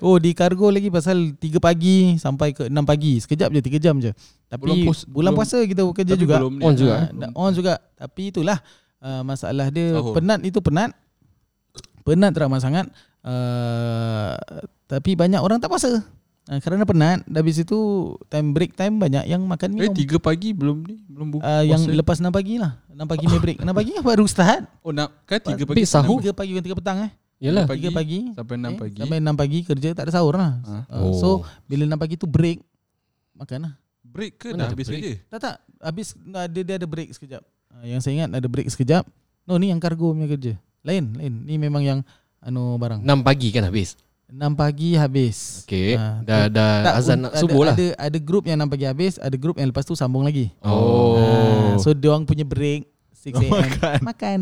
[0.00, 3.16] Oh di kargo lagi pasal 3 pagi sampai ke 6 pagi.
[3.18, 4.12] Sekejap je 3 jam je.
[4.46, 6.36] Tapi Bulan pus- bulan puasa kita bekerja juga.
[6.38, 6.60] belum.
[6.60, 7.74] On juga, Ah, dah on juga.
[7.94, 8.56] Tapi itulah
[9.02, 10.14] uh, masalah dia Sahur.
[10.14, 10.94] penat itu penat.
[12.02, 12.86] Penat teramat sangat.
[13.22, 14.34] Uh,
[14.86, 16.02] tapi banyak orang tak puasa.
[16.50, 17.22] Uh, kerana penat.
[17.26, 17.78] Dah habis itu
[18.26, 19.94] time break time banyak yang makan Eh minum.
[19.94, 21.42] tiga pagi belum ni belum buka.
[21.42, 22.82] Uh, yang lepas 6 pagi lah.
[22.90, 23.58] 6 pagi may break.
[23.62, 24.62] 6 pagi baru start.
[24.82, 26.18] oh nak kan tiga Habis pagi sahur.
[26.18, 27.10] 3 pagi ke 3 petang eh.
[27.42, 27.66] Yalah.
[27.66, 28.18] Pagi 3 pagi.
[28.34, 28.98] sampai enam eh, pagi.
[28.98, 30.52] Sampai 6 pagi kerja tak ada sahur lah.
[30.62, 30.74] Ha.
[30.90, 31.28] Uh, So
[31.66, 32.58] bila 6 pagi tu break
[33.38, 33.72] makan lah.
[34.02, 34.98] Break ke Mana dah habis break?
[34.98, 35.14] kerja?
[35.30, 37.42] Tak tak habis ada dia ada break sekejap.
[37.82, 39.02] Uh, yang saya ingat ada break sekejap.
[39.42, 40.54] No ni yang kargo punya kerja.
[40.86, 41.42] Lain lain.
[41.42, 41.98] Ni memang yang
[42.38, 43.02] anu barang.
[43.02, 43.98] 6 pagi kan habis.
[44.30, 45.66] 6 pagi habis.
[45.66, 45.98] Okey.
[45.98, 47.74] Ah, dah dah Tak, azan nak ada, subuh lah.
[47.74, 50.54] Ada ada grup yang 6 pagi habis, ada grup yang lepas tu sambung lagi.
[50.62, 51.18] Oh.
[51.18, 52.86] Ah, so dia orang punya break
[53.18, 53.98] 6 am makan.
[54.06, 54.38] makan.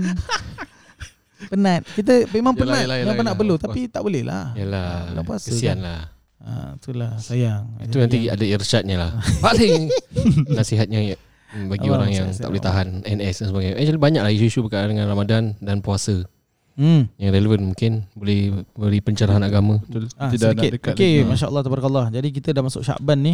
[1.51, 1.81] penat.
[1.97, 2.81] Kita memang Yelah, penat.
[2.85, 3.73] yelah, memang yelah, penat belut course.
[3.73, 4.53] tapi tak boleh lah.
[4.53, 5.17] Yalah.
[5.17, 5.85] Bulan puasa Kesian kan.
[5.89, 6.03] lah.
[6.41, 7.65] Ah, itulah sayang.
[7.81, 9.11] Itu nanti ada irsyadnya lah.
[9.45, 9.89] Paling
[10.53, 11.17] nasihatnya ya,
[11.67, 13.75] bagi Allah orang yang nasihat tak boleh tahan NS dan sebagainya.
[13.77, 16.23] Actually banyak lah isu-isu berkaitan dengan Ramadan dan puasa
[16.81, 17.13] Hmm.
[17.21, 19.85] yang relevan mungkin boleh beri pencerahan agama.
[19.85, 20.09] Betul.
[20.17, 20.71] Ah, Tidak nak sedikit.
[20.81, 21.29] dekat Okey, lagi.
[21.29, 22.07] Masya Allah, Tabarakallah.
[22.09, 23.33] Jadi kita dah masuk Syakban ni.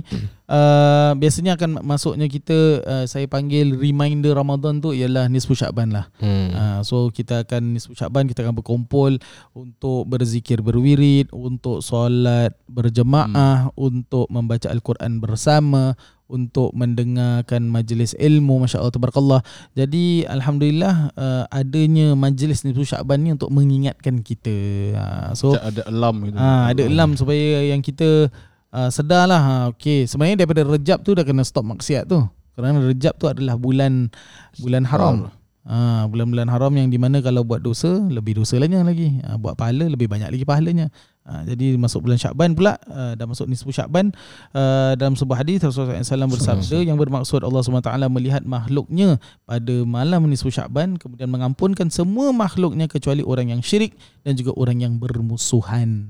[0.51, 6.11] Uh, biasanya akan masuknya kita, uh, saya panggil reminder Ramadan tu ialah nisfu Syakban lah.
[6.19, 6.49] Hmm.
[6.51, 9.15] Uh, so kita akan nisfu Syakban, kita akan berkumpul
[9.55, 15.95] untuk berzikir berwirid, untuk solat berjemaah, untuk membaca Al-Quran bersama,
[16.27, 19.41] untuk mendengarkan majlis ilmu Masya Allah Tabarakallah
[19.79, 24.57] Jadi Alhamdulillah uh, adanya majlis nisfu Syakban ni untuk mengingatkan kita
[24.99, 26.37] uh, So Macam ada alarm gitu.
[26.39, 28.31] Ah, ada alarm supaya yang kita
[28.77, 29.41] uh, sedarlah.
[29.41, 32.21] Ha, okey, sebenarnya daripada Rejab tu dah kena stop maksiat tu.
[32.57, 34.13] Kerana Rejab tu adalah bulan
[34.61, 35.29] bulan haram.
[35.67, 39.19] Ah, bulan-bulan haram yang di mana kalau buat dosa lebih dosa lainnya lagi.
[39.27, 40.95] Ah, buat pahala lebih banyak lagi pahalanya.
[41.27, 44.15] Ah, jadi masuk bulan Syakban pula uh, dah masuk nisfu Syakban
[44.55, 50.31] uh, dalam sebuah hadis Rasulullah SAW bersabda yang bermaksud Allah SWT melihat makhluknya pada malam
[50.31, 56.07] nisfu Syakban kemudian mengampunkan semua makhluknya kecuali orang yang syirik dan juga orang yang bermusuhan.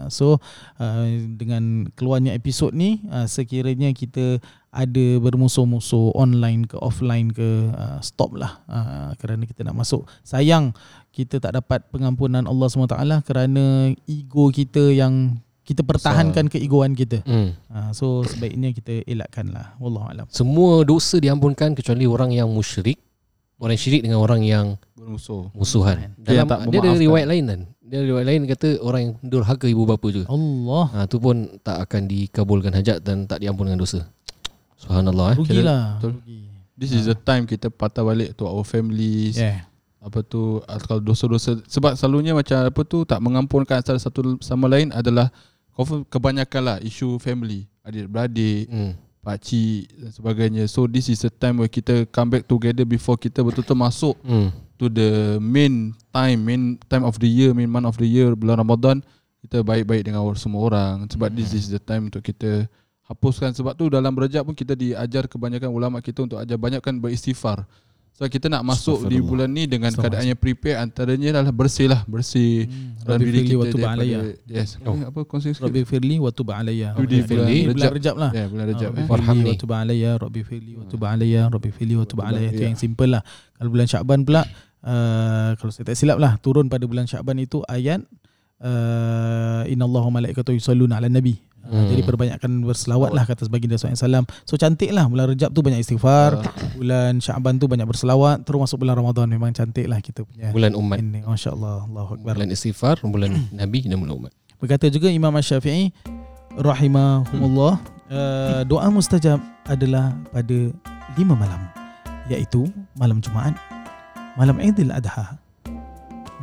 [0.00, 0.40] Ah, So
[0.80, 4.40] uh, dengan keluarnya episod ni uh, sekiranya kita
[4.74, 10.08] ada bermusuh-musuh online ke offline ke uh, stop lah uh, kerana kita nak masuk.
[10.24, 10.72] Sayang
[11.14, 17.22] kita tak dapat pengampunan Allah SWT kerana ego kita yang kita pertahankan keegoan kita.
[17.24, 17.54] Hmm.
[17.70, 19.78] Uh, so sebaiknya kita elakkan lah.
[19.78, 20.26] Wallahu alam.
[20.28, 22.98] Semua dosa diampunkan kecuali orang yang musyrik.
[23.56, 25.48] Orang syirik dengan orang yang Bermusuh.
[25.54, 26.12] musuhan.
[26.20, 27.60] Dia Dalam, tak dia ada riwayat lain kan.
[27.80, 30.26] Dia ada riwayat lain kata orang yang durhaka ibu bapa juga.
[30.28, 34.04] Allah Ha, tu pun tak akan dikabulkan hajat dan tak diampunkan dosa.
[34.76, 35.36] Subhanallah eh.
[35.38, 35.84] rugilah.
[35.96, 36.18] Betul.
[36.18, 36.40] Rugi.
[36.74, 39.38] This is the time kita patah balik to our families.
[39.38, 39.64] Yeah.
[40.04, 44.92] Apa tu kalau dosa-dosa sebab selalunya macam apa tu tak mengampunkan antara satu sama lain
[44.92, 45.32] adalah
[45.72, 48.92] confirm kebanyakan lah isu family, adik-beradik, Hmm.
[49.24, 50.62] pak cik dan sebagainya.
[50.68, 54.52] So this is the time where kita come back together before kita betul-betul masuk Hmm.
[54.76, 58.60] to the main time, main time of the year, main month of the year bulan
[58.60, 59.00] Ramadan
[59.40, 61.36] kita baik-baik dengan semua orang sebab Hmm.
[61.40, 62.68] this is the time untuk kita
[63.04, 67.64] hapuskan sebab tu dalam berajab pun kita diajar kebanyakan ulama kita untuk ajar banyakkan beristighfar.
[68.14, 72.06] So kita nak masuk di bulan ni dengan keadaan yang prepare antaranya adalah bersih lah,
[72.06, 72.94] bersih Hmm.
[73.02, 74.18] dalam Rabbi diri firli kita wa tub alayya.
[74.46, 74.70] yes.
[74.80, 74.94] Oh.
[74.94, 75.66] Apa konsep sikit?
[75.66, 76.94] Rabbi firli wa tub alayya.
[76.94, 77.90] Itu di Bulan- Rejab.
[77.90, 78.30] Rejab lah.
[78.30, 79.06] Ya, bulan Rabbi eh.
[79.10, 79.50] Firli ni.
[79.50, 82.48] wa tub alayya, Rabbi firli wa tub alayya, Rabbi firli wa tub Tub alayya.
[82.48, 82.70] Itu alayya.
[82.70, 83.22] yang simple lah.
[83.58, 84.42] Kalau bulan Syakban pula
[84.86, 87.98] uh, kalau saya tak silap lah turun pada bulan Syakban itu ayat
[88.62, 91.34] uh, innallaha wa malaikatahu yusalluna ala nabi.
[91.64, 91.88] Uh, Hmm.
[91.88, 96.36] Jadi perbanyakkan berselawat lah kata baginda SAW So cantik lah Bulan Rejab tu banyak istighfar
[96.76, 100.76] Bulan Syakban tu banyak berselawat Terus masuk bulan Ramadan Memang cantik lah kita punya Bulan
[100.76, 101.00] umat.
[101.00, 101.24] ini.
[101.24, 103.32] Masya Allah Allahu Akbar Bulan istighfar, bulan
[103.64, 104.32] Nabi dan bulan umat.
[104.60, 105.88] Berkata juga Imam Ash-Syafi'i
[106.54, 107.74] rahimahumullah
[108.12, 110.68] uh, doa mustajab adalah pada
[111.16, 111.64] lima malam.
[112.24, 112.64] iaitu
[112.96, 113.52] malam Jumaat,
[114.36, 115.36] malam Aidil Adha,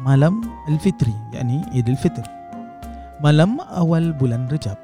[0.01, 2.21] malam Al-Fitri yakni Idul Fitr,
[3.17, 4.77] malam awal bulan Rejab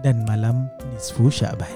[0.00, 1.70] dan malam nisfu Syaban.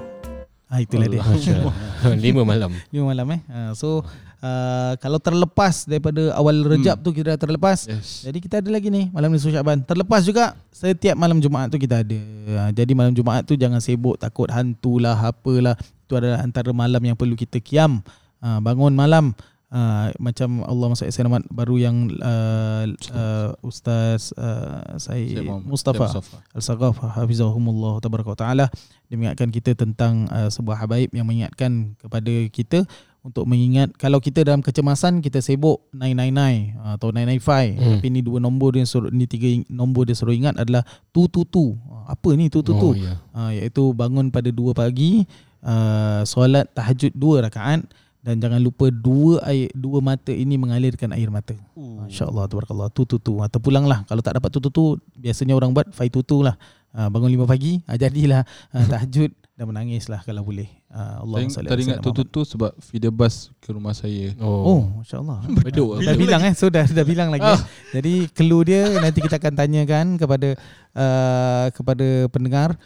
[0.73, 1.21] Ha, itulah dia.
[1.21, 1.75] Masya Allah.
[2.25, 2.73] Lima malam.
[2.93, 3.41] Lima malam eh.
[3.45, 4.01] Ha, so
[4.41, 7.05] uh, kalau terlepas daripada awal Rejab Hmm.
[7.05, 7.85] tu kita dah terlepas.
[7.85, 8.25] Yes.
[8.25, 9.85] Jadi kita ada lagi ni malam nisfu Syaban.
[9.85, 12.17] Terlepas juga setiap malam Jumaat tu kita ada.
[12.57, 15.77] Ha, jadi malam Jumaat tu jangan sibuk takut hantu lah apalah.
[16.09, 18.01] Itu adalah antara malam yang perlu kita kiam.
[18.41, 19.37] Ha, bangun malam
[19.73, 25.25] Uh, macam Allah Masya Selamat baru yang uh, uh, Ustaz uh, saya
[25.65, 26.13] Mustafa.
[26.53, 28.67] Al-Saghaf Hafizahumullah Tabaraka wa Ta'ala
[29.09, 32.85] Dia mengingatkan kita tentang uh, sebuah habaib yang mengingatkan kepada kita
[33.23, 37.97] untuk mengingat kalau kita dalam kecemasan kita sibuk 999 uh, atau 995 Hmm.
[37.97, 41.47] tapi ni dua nombor dia suruh ni tiga nombor dia suruh ingat adalah tu tu
[41.47, 43.15] tu Uh, apa ni tu tu tu Oh, ya.
[43.33, 45.23] uh, iaitu bangun pada 2 pagi
[45.63, 47.87] uh, solat tahajud 2 rakaat
[48.23, 51.59] dan jangan lupa dua air dua mata ini mengalirkan air mata.
[51.75, 55.75] Masya-Allah tabarakallah tu tu tu atau pulanglah kalau tak dapat tu tu tu biasanya orang
[55.75, 56.55] buat five tu tu lah.
[56.93, 60.69] Uh, bangun 5 pagi uh, jadilah uh, tahajud dan menangislah kalau boleh.
[60.87, 64.37] Uh, Allah Saya teringat tu tu tu sebab feeder bus ke rumah saya.
[64.37, 64.81] Oh, Oh.
[65.01, 65.41] masya-Allah.
[65.65, 65.99] Beduk.
[65.99, 67.49] Dah bilang eh, so dah dah bilang lagi.
[67.49, 67.61] eh.
[67.97, 70.53] Jadi clue dia nanti kita akan tanyakan kepada
[70.93, 72.77] uh, kepada pendengar.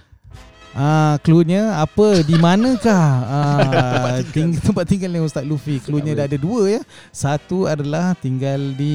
[0.76, 2.20] Ah, cluenya apa?
[2.20, 5.80] Di manakah ah, ting- tempat tinggalnya Ustaz Luffy?
[5.80, 6.80] Cluenya dah ada dua ya.
[7.08, 8.94] Satu adalah tinggal di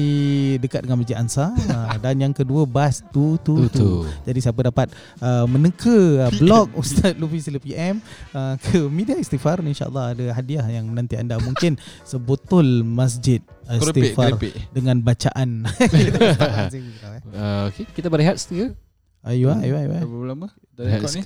[0.62, 3.88] dekat dengan Masjid Ansar ah, dan yang kedua bas tu tu Tu, tu.
[4.22, 7.98] Jadi siapa dapat uh, meneka uh, blog Ustaz Luffy sila PM
[8.30, 11.74] uh, ke Media Istighfar insyaAllah ada hadiah yang nanti anda mungkin
[12.06, 14.54] sebotol masjid uh, Kerepek, Istighfar kerepek.
[14.70, 15.66] dengan bacaan.
[15.66, 18.78] Uh, okay, kita berehat seketika.
[19.26, 19.90] ayo ah, ayo ayo.
[19.98, 20.06] ayo.
[20.06, 20.48] Berapa lama?
[20.72, 21.22] Dah Berehat rekod ni?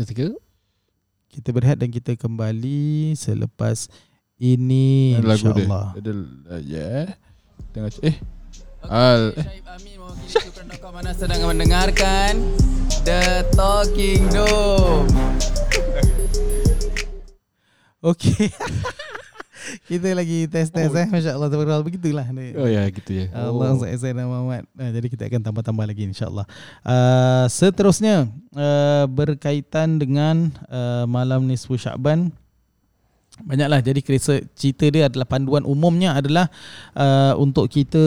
[1.37, 3.93] Kita berehat dan kita kembali selepas
[4.41, 5.93] ini insyaAllah.
[5.93, 6.13] Ada
[6.49, 7.13] uh, yeah.
[7.77, 8.17] Tengah eh
[8.89, 12.41] Al Syaib Amin mewakili Sukan.com Anda sedang mendengarkan
[13.05, 15.13] The Talking Dome
[18.01, 18.49] Okey.
[19.91, 21.07] kita lagi test-test eh.
[21.11, 22.55] Masya-Allah tabarakallah begitulah ni.
[22.55, 23.27] Oh ya, gitu ya.
[23.35, 23.83] Allah oh.
[23.83, 24.65] saya dan Muhammad.
[24.79, 26.47] Uh, jadi kita akan tambah-tambah lagi insya-Allah.
[26.87, 32.33] Uh, seterusnya uh, berkaitan dengan uh, malam nisfu Syaban
[33.37, 34.01] Banyaklah jadi
[34.57, 36.49] cerita dia adalah panduan umumnya adalah
[36.97, 38.01] uh, untuk kita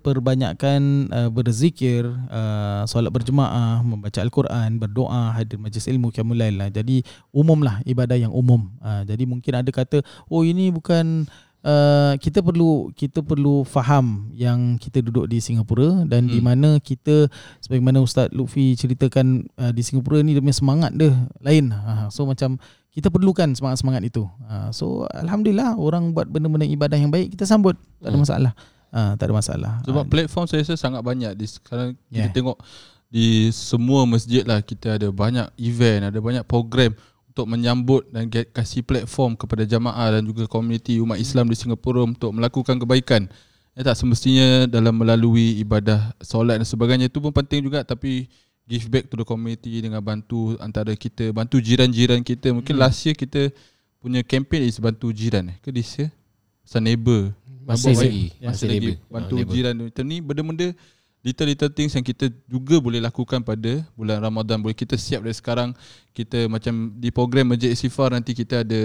[0.00, 6.72] perbanyakkan uh, berzikir, uh, solat berjemaah, membaca al-Quran, berdoa, hadir majlis ilmu qiyamul lail lah.
[6.72, 7.04] Jadi
[7.36, 8.72] umumlah ibadah yang umum.
[8.80, 10.00] Uh, jadi mungkin ada kata
[10.32, 11.28] oh ini bukan
[11.62, 16.32] Uh, kita perlu kita perlu faham yang kita duduk di Singapura dan hmm.
[16.34, 17.30] di mana kita
[17.62, 21.70] sebagaimana Ustaz Lutfi ceritakan uh, di Singapura ni dia punya semangat dia lain.
[21.70, 22.58] Uh, so macam
[22.92, 24.28] kita perlukan semangat-semangat itu.
[24.44, 27.74] Uh, so alhamdulillah orang buat benda-benda ibadah yang baik kita sambut.
[27.98, 28.24] Tak ada Hmm.
[28.24, 28.52] masalah.
[28.92, 29.72] Uh, tak ada masalah.
[29.88, 32.28] sebab Ah, platform saya rasa sangat banyak di sekarang Yeah.
[32.28, 32.60] kita tengok
[33.08, 36.92] di semua masjid lah kita ada banyak event, ada banyak program
[37.24, 42.04] untuk menyambut dan get, kasih platform kepada jamaah dan juga komuniti umat Islam di Singapura
[42.04, 43.24] untuk melakukan kebaikan.
[43.72, 48.28] Ya tak semestinya dalam melalui ibadah solat dan sebagainya itu pun penting juga tapi
[48.64, 52.50] give back to the community dengan bantu antara kita, bantu jiran-jiran kita.
[52.50, 52.82] Mungkin Hmm.
[52.82, 53.50] last year kita
[53.98, 55.56] punya campaign is bantu jiran eh.
[55.60, 56.10] Ke this year?
[56.62, 57.34] Pasal neighbor.
[57.62, 57.98] Masih Baik.
[58.00, 58.24] lagi.
[58.26, 59.52] Masih Masih lagi bantu label.
[59.52, 60.66] jiran Itu ni benda-benda
[61.22, 64.58] little-little things yang kita juga boleh lakukan pada bulan Ramadan.
[64.58, 65.70] Boleh kita siap dari sekarang.
[66.10, 68.80] Kita macam di program Masjid Istighfar nanti kita ada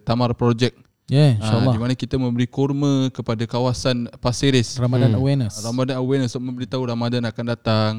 [0.00, 0.72] Tamar Project.
[1.12, 1.74] Yeah, Ah, insyaAllah.
[1.76, 4.80] di mana kita memberi kurma kepada kawasan Pasir Ris.
[4.80, 5.20] Ramadan Hmm.
[5.20, 5.60] awareness.
[5.60, 7.92] Ramadan awareness untuk memberitahu Ramadan akan datang.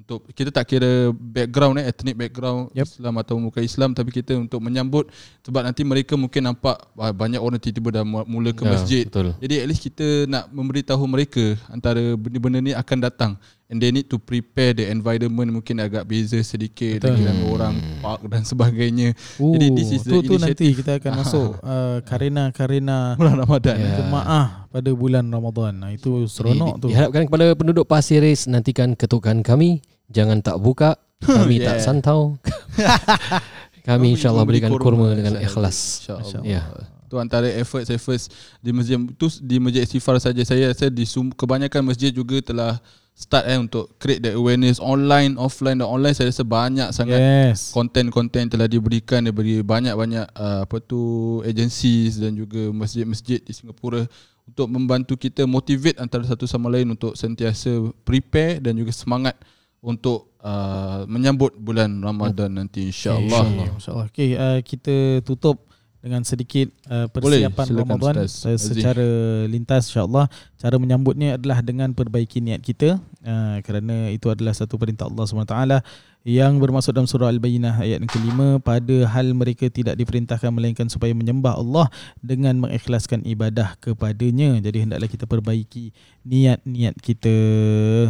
[0.00, 2.88] Untuk kita tak kira background eh ethnic background Yep.
[2.88, 7.36] Islam atau muka Islam tapi kita untuk menyambut sebab nanti mereka mungkin nampak ah, banyak
[7.36, 9.04] orang tiba-tiba dah mu- mula ke Ya, masjid.
[9.04, 9.36] Betul.
[9.36, 13.32] Jadi at least kita nak memberitahu mereka antara benda-benda ni akan datang
[13.70, 17.16] and they need to prepare the environment mungkin agak beza sedikit Betul.
[17.16, 19.14] dengan orang park dan sebagainya.
[19.38, 23.76] Ooh, Jadi this is the tu, tu nanti kita akan masuk uh, karena-karena Bulan Ramadan.
[23.78, 23.94] Ya.
[23.96, 25.72] jemaah pada bulan Ramadan.
[25.78, 26.86] Nah, itu seronok tu.
[26.86, 29.78] Di- Diharapkan kepada penduduk Pasir Ris nantikan ketukan kami.
[30.06, 30.98] Jangan tak buka.
[31.20, 31.84] Kami tak Yeah.
[31.84, 32.40] santau.
[33.80, 36.04] kami insyaAllah berikan kurma dengan ikhlas.
[36.04, 36.42] InsyaAllah.
[36.42, 36.62] Ya.
[37.06, 41.82] Tu antara efforts-efforts di masjid tu di masjid Istighfar saja saya rasa di sum- kebanyakan
[41.84, 42.78] masjid juga telah
[43.20, 47.68] start eh untuk create the awareness online, offline dan online saya rasa banyak sangat Yes.
[47.68, 51.00] konten-konten telah diberikan daripada banyak-banyak uh, apa tu
[51.44, 54.08] agencies dan juga masjid-masjid di Singapura
[54.48, 59.36] untuk membantu kita motivate antara satu sama lain untuk sentiasa prepare dan juga semangat
[59.84, 63.44] untuk uh, menyambut bulan Ramadan nanti insya-Allah.
[63.46, 63.68] InsyaAllah.
[63.76, 64.06] InsyaAllah.
[64.10, 65.69] Okay, uh, kita tutup
[66.00, 69.06] dengan sedikit uh, persiapan Ramadan uh, secara
[69.44, 70.32] lintas insyaallah.
[70.56, 72.96] Cara menyambutnya adalah dengan perbaiki niat kita.
[73.20, 75.56] Uh, kerana itu adalah satu perintah Allah SWT
[76.20, 81.16] yang bermaksud dalam surah Al-Bayyinah ayat yang kelima pada hal mereka tidak diperintahkan melainkan supaya
[81.16, 81.88] menyembah Allah
[82.20, 84.60] dengan mengikhlaskan ibadah kepadanya.
[84.60, 87.36] Jadi hendaklah kita perbaiki niat-niat kita.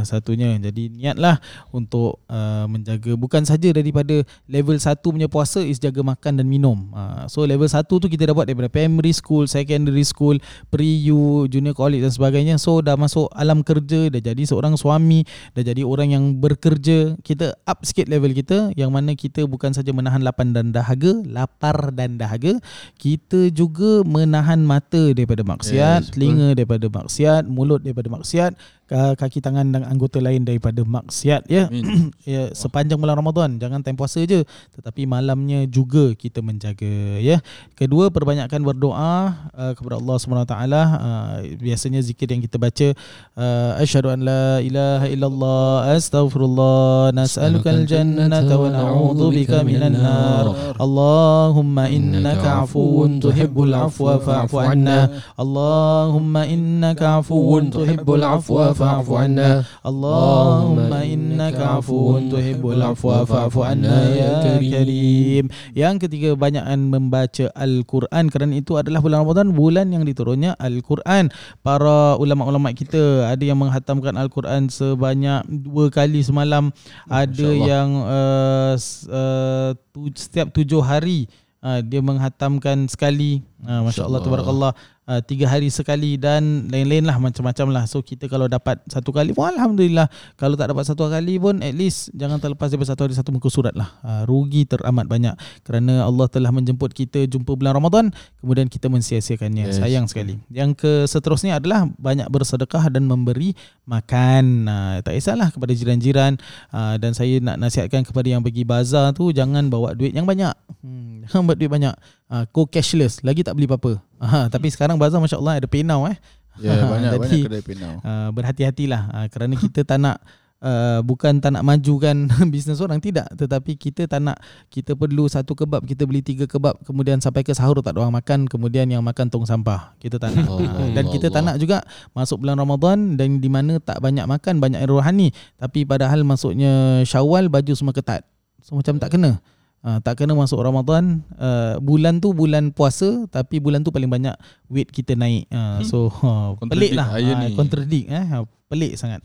[0.02, 1.38] Satunya jadi niatlah
[1.70, 3.14] untuk uh, menjaga.
[3.14, 6.90] Bukan saja daripada level 1 punya puasa is jaga makan dan minum.
[6.90, 10.34] Uh, so level 1 tu kita dapat daripada primary school secondary school
[10.72, 12.58] pre-U junior college dan sebagainya.
[12.58, 15.22] So dah masuk alam kerja dah jadi seorang suami
[15.54, 17.14] dah jadi orang yang bekerja.
[17.22, 21.90] Kita up sikit level kita yang mana kita bukan saja menahan lapan dan dahaga lapar
[21.92, 22.56] dan dahaga
[22.96, 28.54] kita juga menahan mata daripada maksiat Yes, telinga daripada maksiat mulut daripada maksiat
[28.90, 31.70] ka- kaki tangan dan anggota lain daripada maksiat ya.
[32.26, 34.42] Ya sepanjang bulan Ramadan jangan time puasa je.
[34.74, 37.38] Tetapi malamnya juga kita menjaga ya.
[37.78, 40.82] Kedua perbanyakkan berdoa uh, kepada Allah Subhanahu Wa Taala.
[40.98, 42.92] Uh, biasanya zikir yang kita baca
[43.38, 50.76] uh, asyhadu an la ilaha illallah astaghfirullah nas'alukal jannata wa na'udzubika minan nar.
[50.76, 55.22] Allahumma innaka afuwun tuhibbul afwa fa'fu anna.
[55.38, 64.56] Allahumma innaka afuwun tuhibbul afwa fa'fu anna Allahumma innaka afuwun tuhibbul afwa fa'fu anna ya
[64.56, 65.52] karim.
[65.76, 71.28] Yang ketiga banyakan membaca Al-Quran kerana itu adalah bulan Ramadan bulan yang diturunnya Al-Quran.
[71.60, 76.72] Para ulama-ulama kita ada yang menghatamkan Al-Quran sebanyak dua kali semalam,
[77.10, 77.68] ada Masya-Allah.
[77.68, 78.74] yang uh,
[79.12, 81.28] uh, tu, setiap tujuh hari
[81.60, 83.44] uh, dia menghatamkan sekali.
[83.60, 84.72] Uh, Masya Allah, tabarakallah.
[85.10, 87.84] Uh, tiga hari sekali dan lain-lain lah macam-macam lah.
[87.90, 90.06] So kita kalau dapat satu kali pun Alhamdulillah.
[90.38, 93.50] Kalau tak dapat satu kali pun at least jangan terlepas daripada satu hari satu muka
[93.50, 93.90] surat lah.
[94.06, 95.34] Uh, rugi teramat banyak.
[95.66, 99.74] Kerana Allah telah menjemput kita jumpa bulan Ramadan kemudian kita mensia-siakannya.
[99.74, 99.82] Yes.
[99.82, 100.38] Sayang sekali.
[100.46, 103.58] Yang ke seterusnya adalah banyak bersedekah dan memberi
[103.90, 104.70] makan.
[104.70, 106.38] Uh, tak kisahlah kepada jiran-jiran
[106.70, 110.54] uh, dan saya nak nasihatkan kepada yang pergi bazar tu jangan bawa duit yang banyak.
[110.86, 112.19] Hmm, jangan bawa duit banyak.
[112.30, 113.26] Uh, go cashless.
[113.26, 113.98] Lagi tak beli apa-apa.
[114.22, 116.14] Uh, tapi sekarang bazar masya-Allah ada pay now eh.
[116.62, 117.94] Ya banyak Jadi, banyak kedai pinau.
[118.06, 119.02] Uh, berhati-hatilah.
[119.10, 120.18] Uh, kerana kita tak nak
[120.60, 123.24] Uh, bukan tak nak majukan bisnes orang tidak.
[123.32, 124.36] Tetapi kita tak nak
[124.68, 128.20] kita perlu satu kebab kita beli tiga kebab kemudian sampai ke sahur tak ada orang
[128.20, 129.96] makan kemudian yang makan tong sampah.
[129.96, 130.52] Kita tak nak.
[130.52, 131.80] Uh, dan kita tak nak juga
[132.12, 135.32] masuk bulan Ramadan dan di mana tak banyak makan banyak rohani.
[135.56, 138.28] Tapi padahal masuknya Syawal baju semua ketat.
[138.60, 139.40] So macam tak kena
[139.80, 144.36] Uh, tak kena masuk Ramadan uh, bulan tu bulan puasa tapi bulan tu paling banyak
[144.68, 145.48] weight kita naik.
[145.48, 147.16] Uh, so uh, pelik lah.
[147.16, 148.24] uh, contradict eh.
[148.28, 149.24] Uh, pelik sangat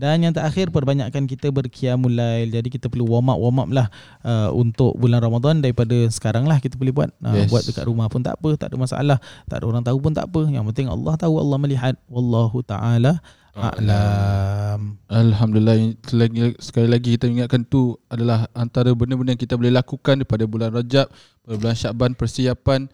[0.00, 2.48] dan yang terakhir perbanyakkan kita berqiyamul lail.
[2.48, 3.86] Jadi kita perlu warm up warm up lah
[4.24, 7.12] uh, untuk bulan Ramadan daripada sekarang lah kita boleh buat.
[7.20, 7.52] Uh, Yes.
[7.52, 9.18] buat dekat rumah pun tak apa tak ada masalah.
[9.44, 10.48] Tak ada orang tahu pun tak apa.
[10.48, 11.94] Yang penting Allah tahu Allah melihat.
[12.08, 13.20] Wallahu taala
[13.52, 14.96] a'lam.
[15.10, 15.76] Alhamdulillah.
[16.16, 20.70] Lagi, sekali lagi kita ingatkan tu adalah antara benda-benda yang kita boleh lakukan daripada bulan
[20.72, 21.12] Rajab,
[21.44, 22.88] bulan Syakban persiapan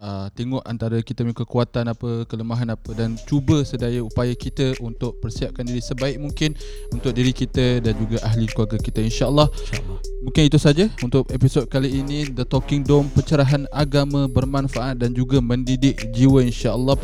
[0.00, 5.20] uh, tengok antara kita punya kekuatan apa, kelemahan apa dan cuba sedaya upaya kita untuk
[5.20, 6.56] persiapkan diri sebaik mungkin
[6.90, 9.46] untuk diri kita dan juga ahli keluarga kita insya-Allah.
[10.20, 15.40] Mungkin itu saja untuk episod kali ini The Talking Dome pencerahan agama bermanfaat dan juga
[15.40, 16.96] mendidik jiwa insya-Allah.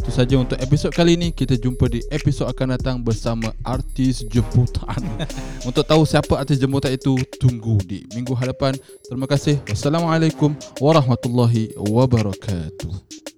[0.00, 1.28] Itu saja untuk episod kali ini.
[1.32, 5.00] Kita jumpa di episod akan datang bersama artis jemputan.
[5.68, 8.76] untuk tahu siapa artis jemputan itu tunggu di minggu hadapan.
[9.04, 9.60] Terima kasih.
[9.68, 12.33] Wassalamualaikum warahmatullahi wabarakatuh.
[12.34, 13.33] wabarakatuh.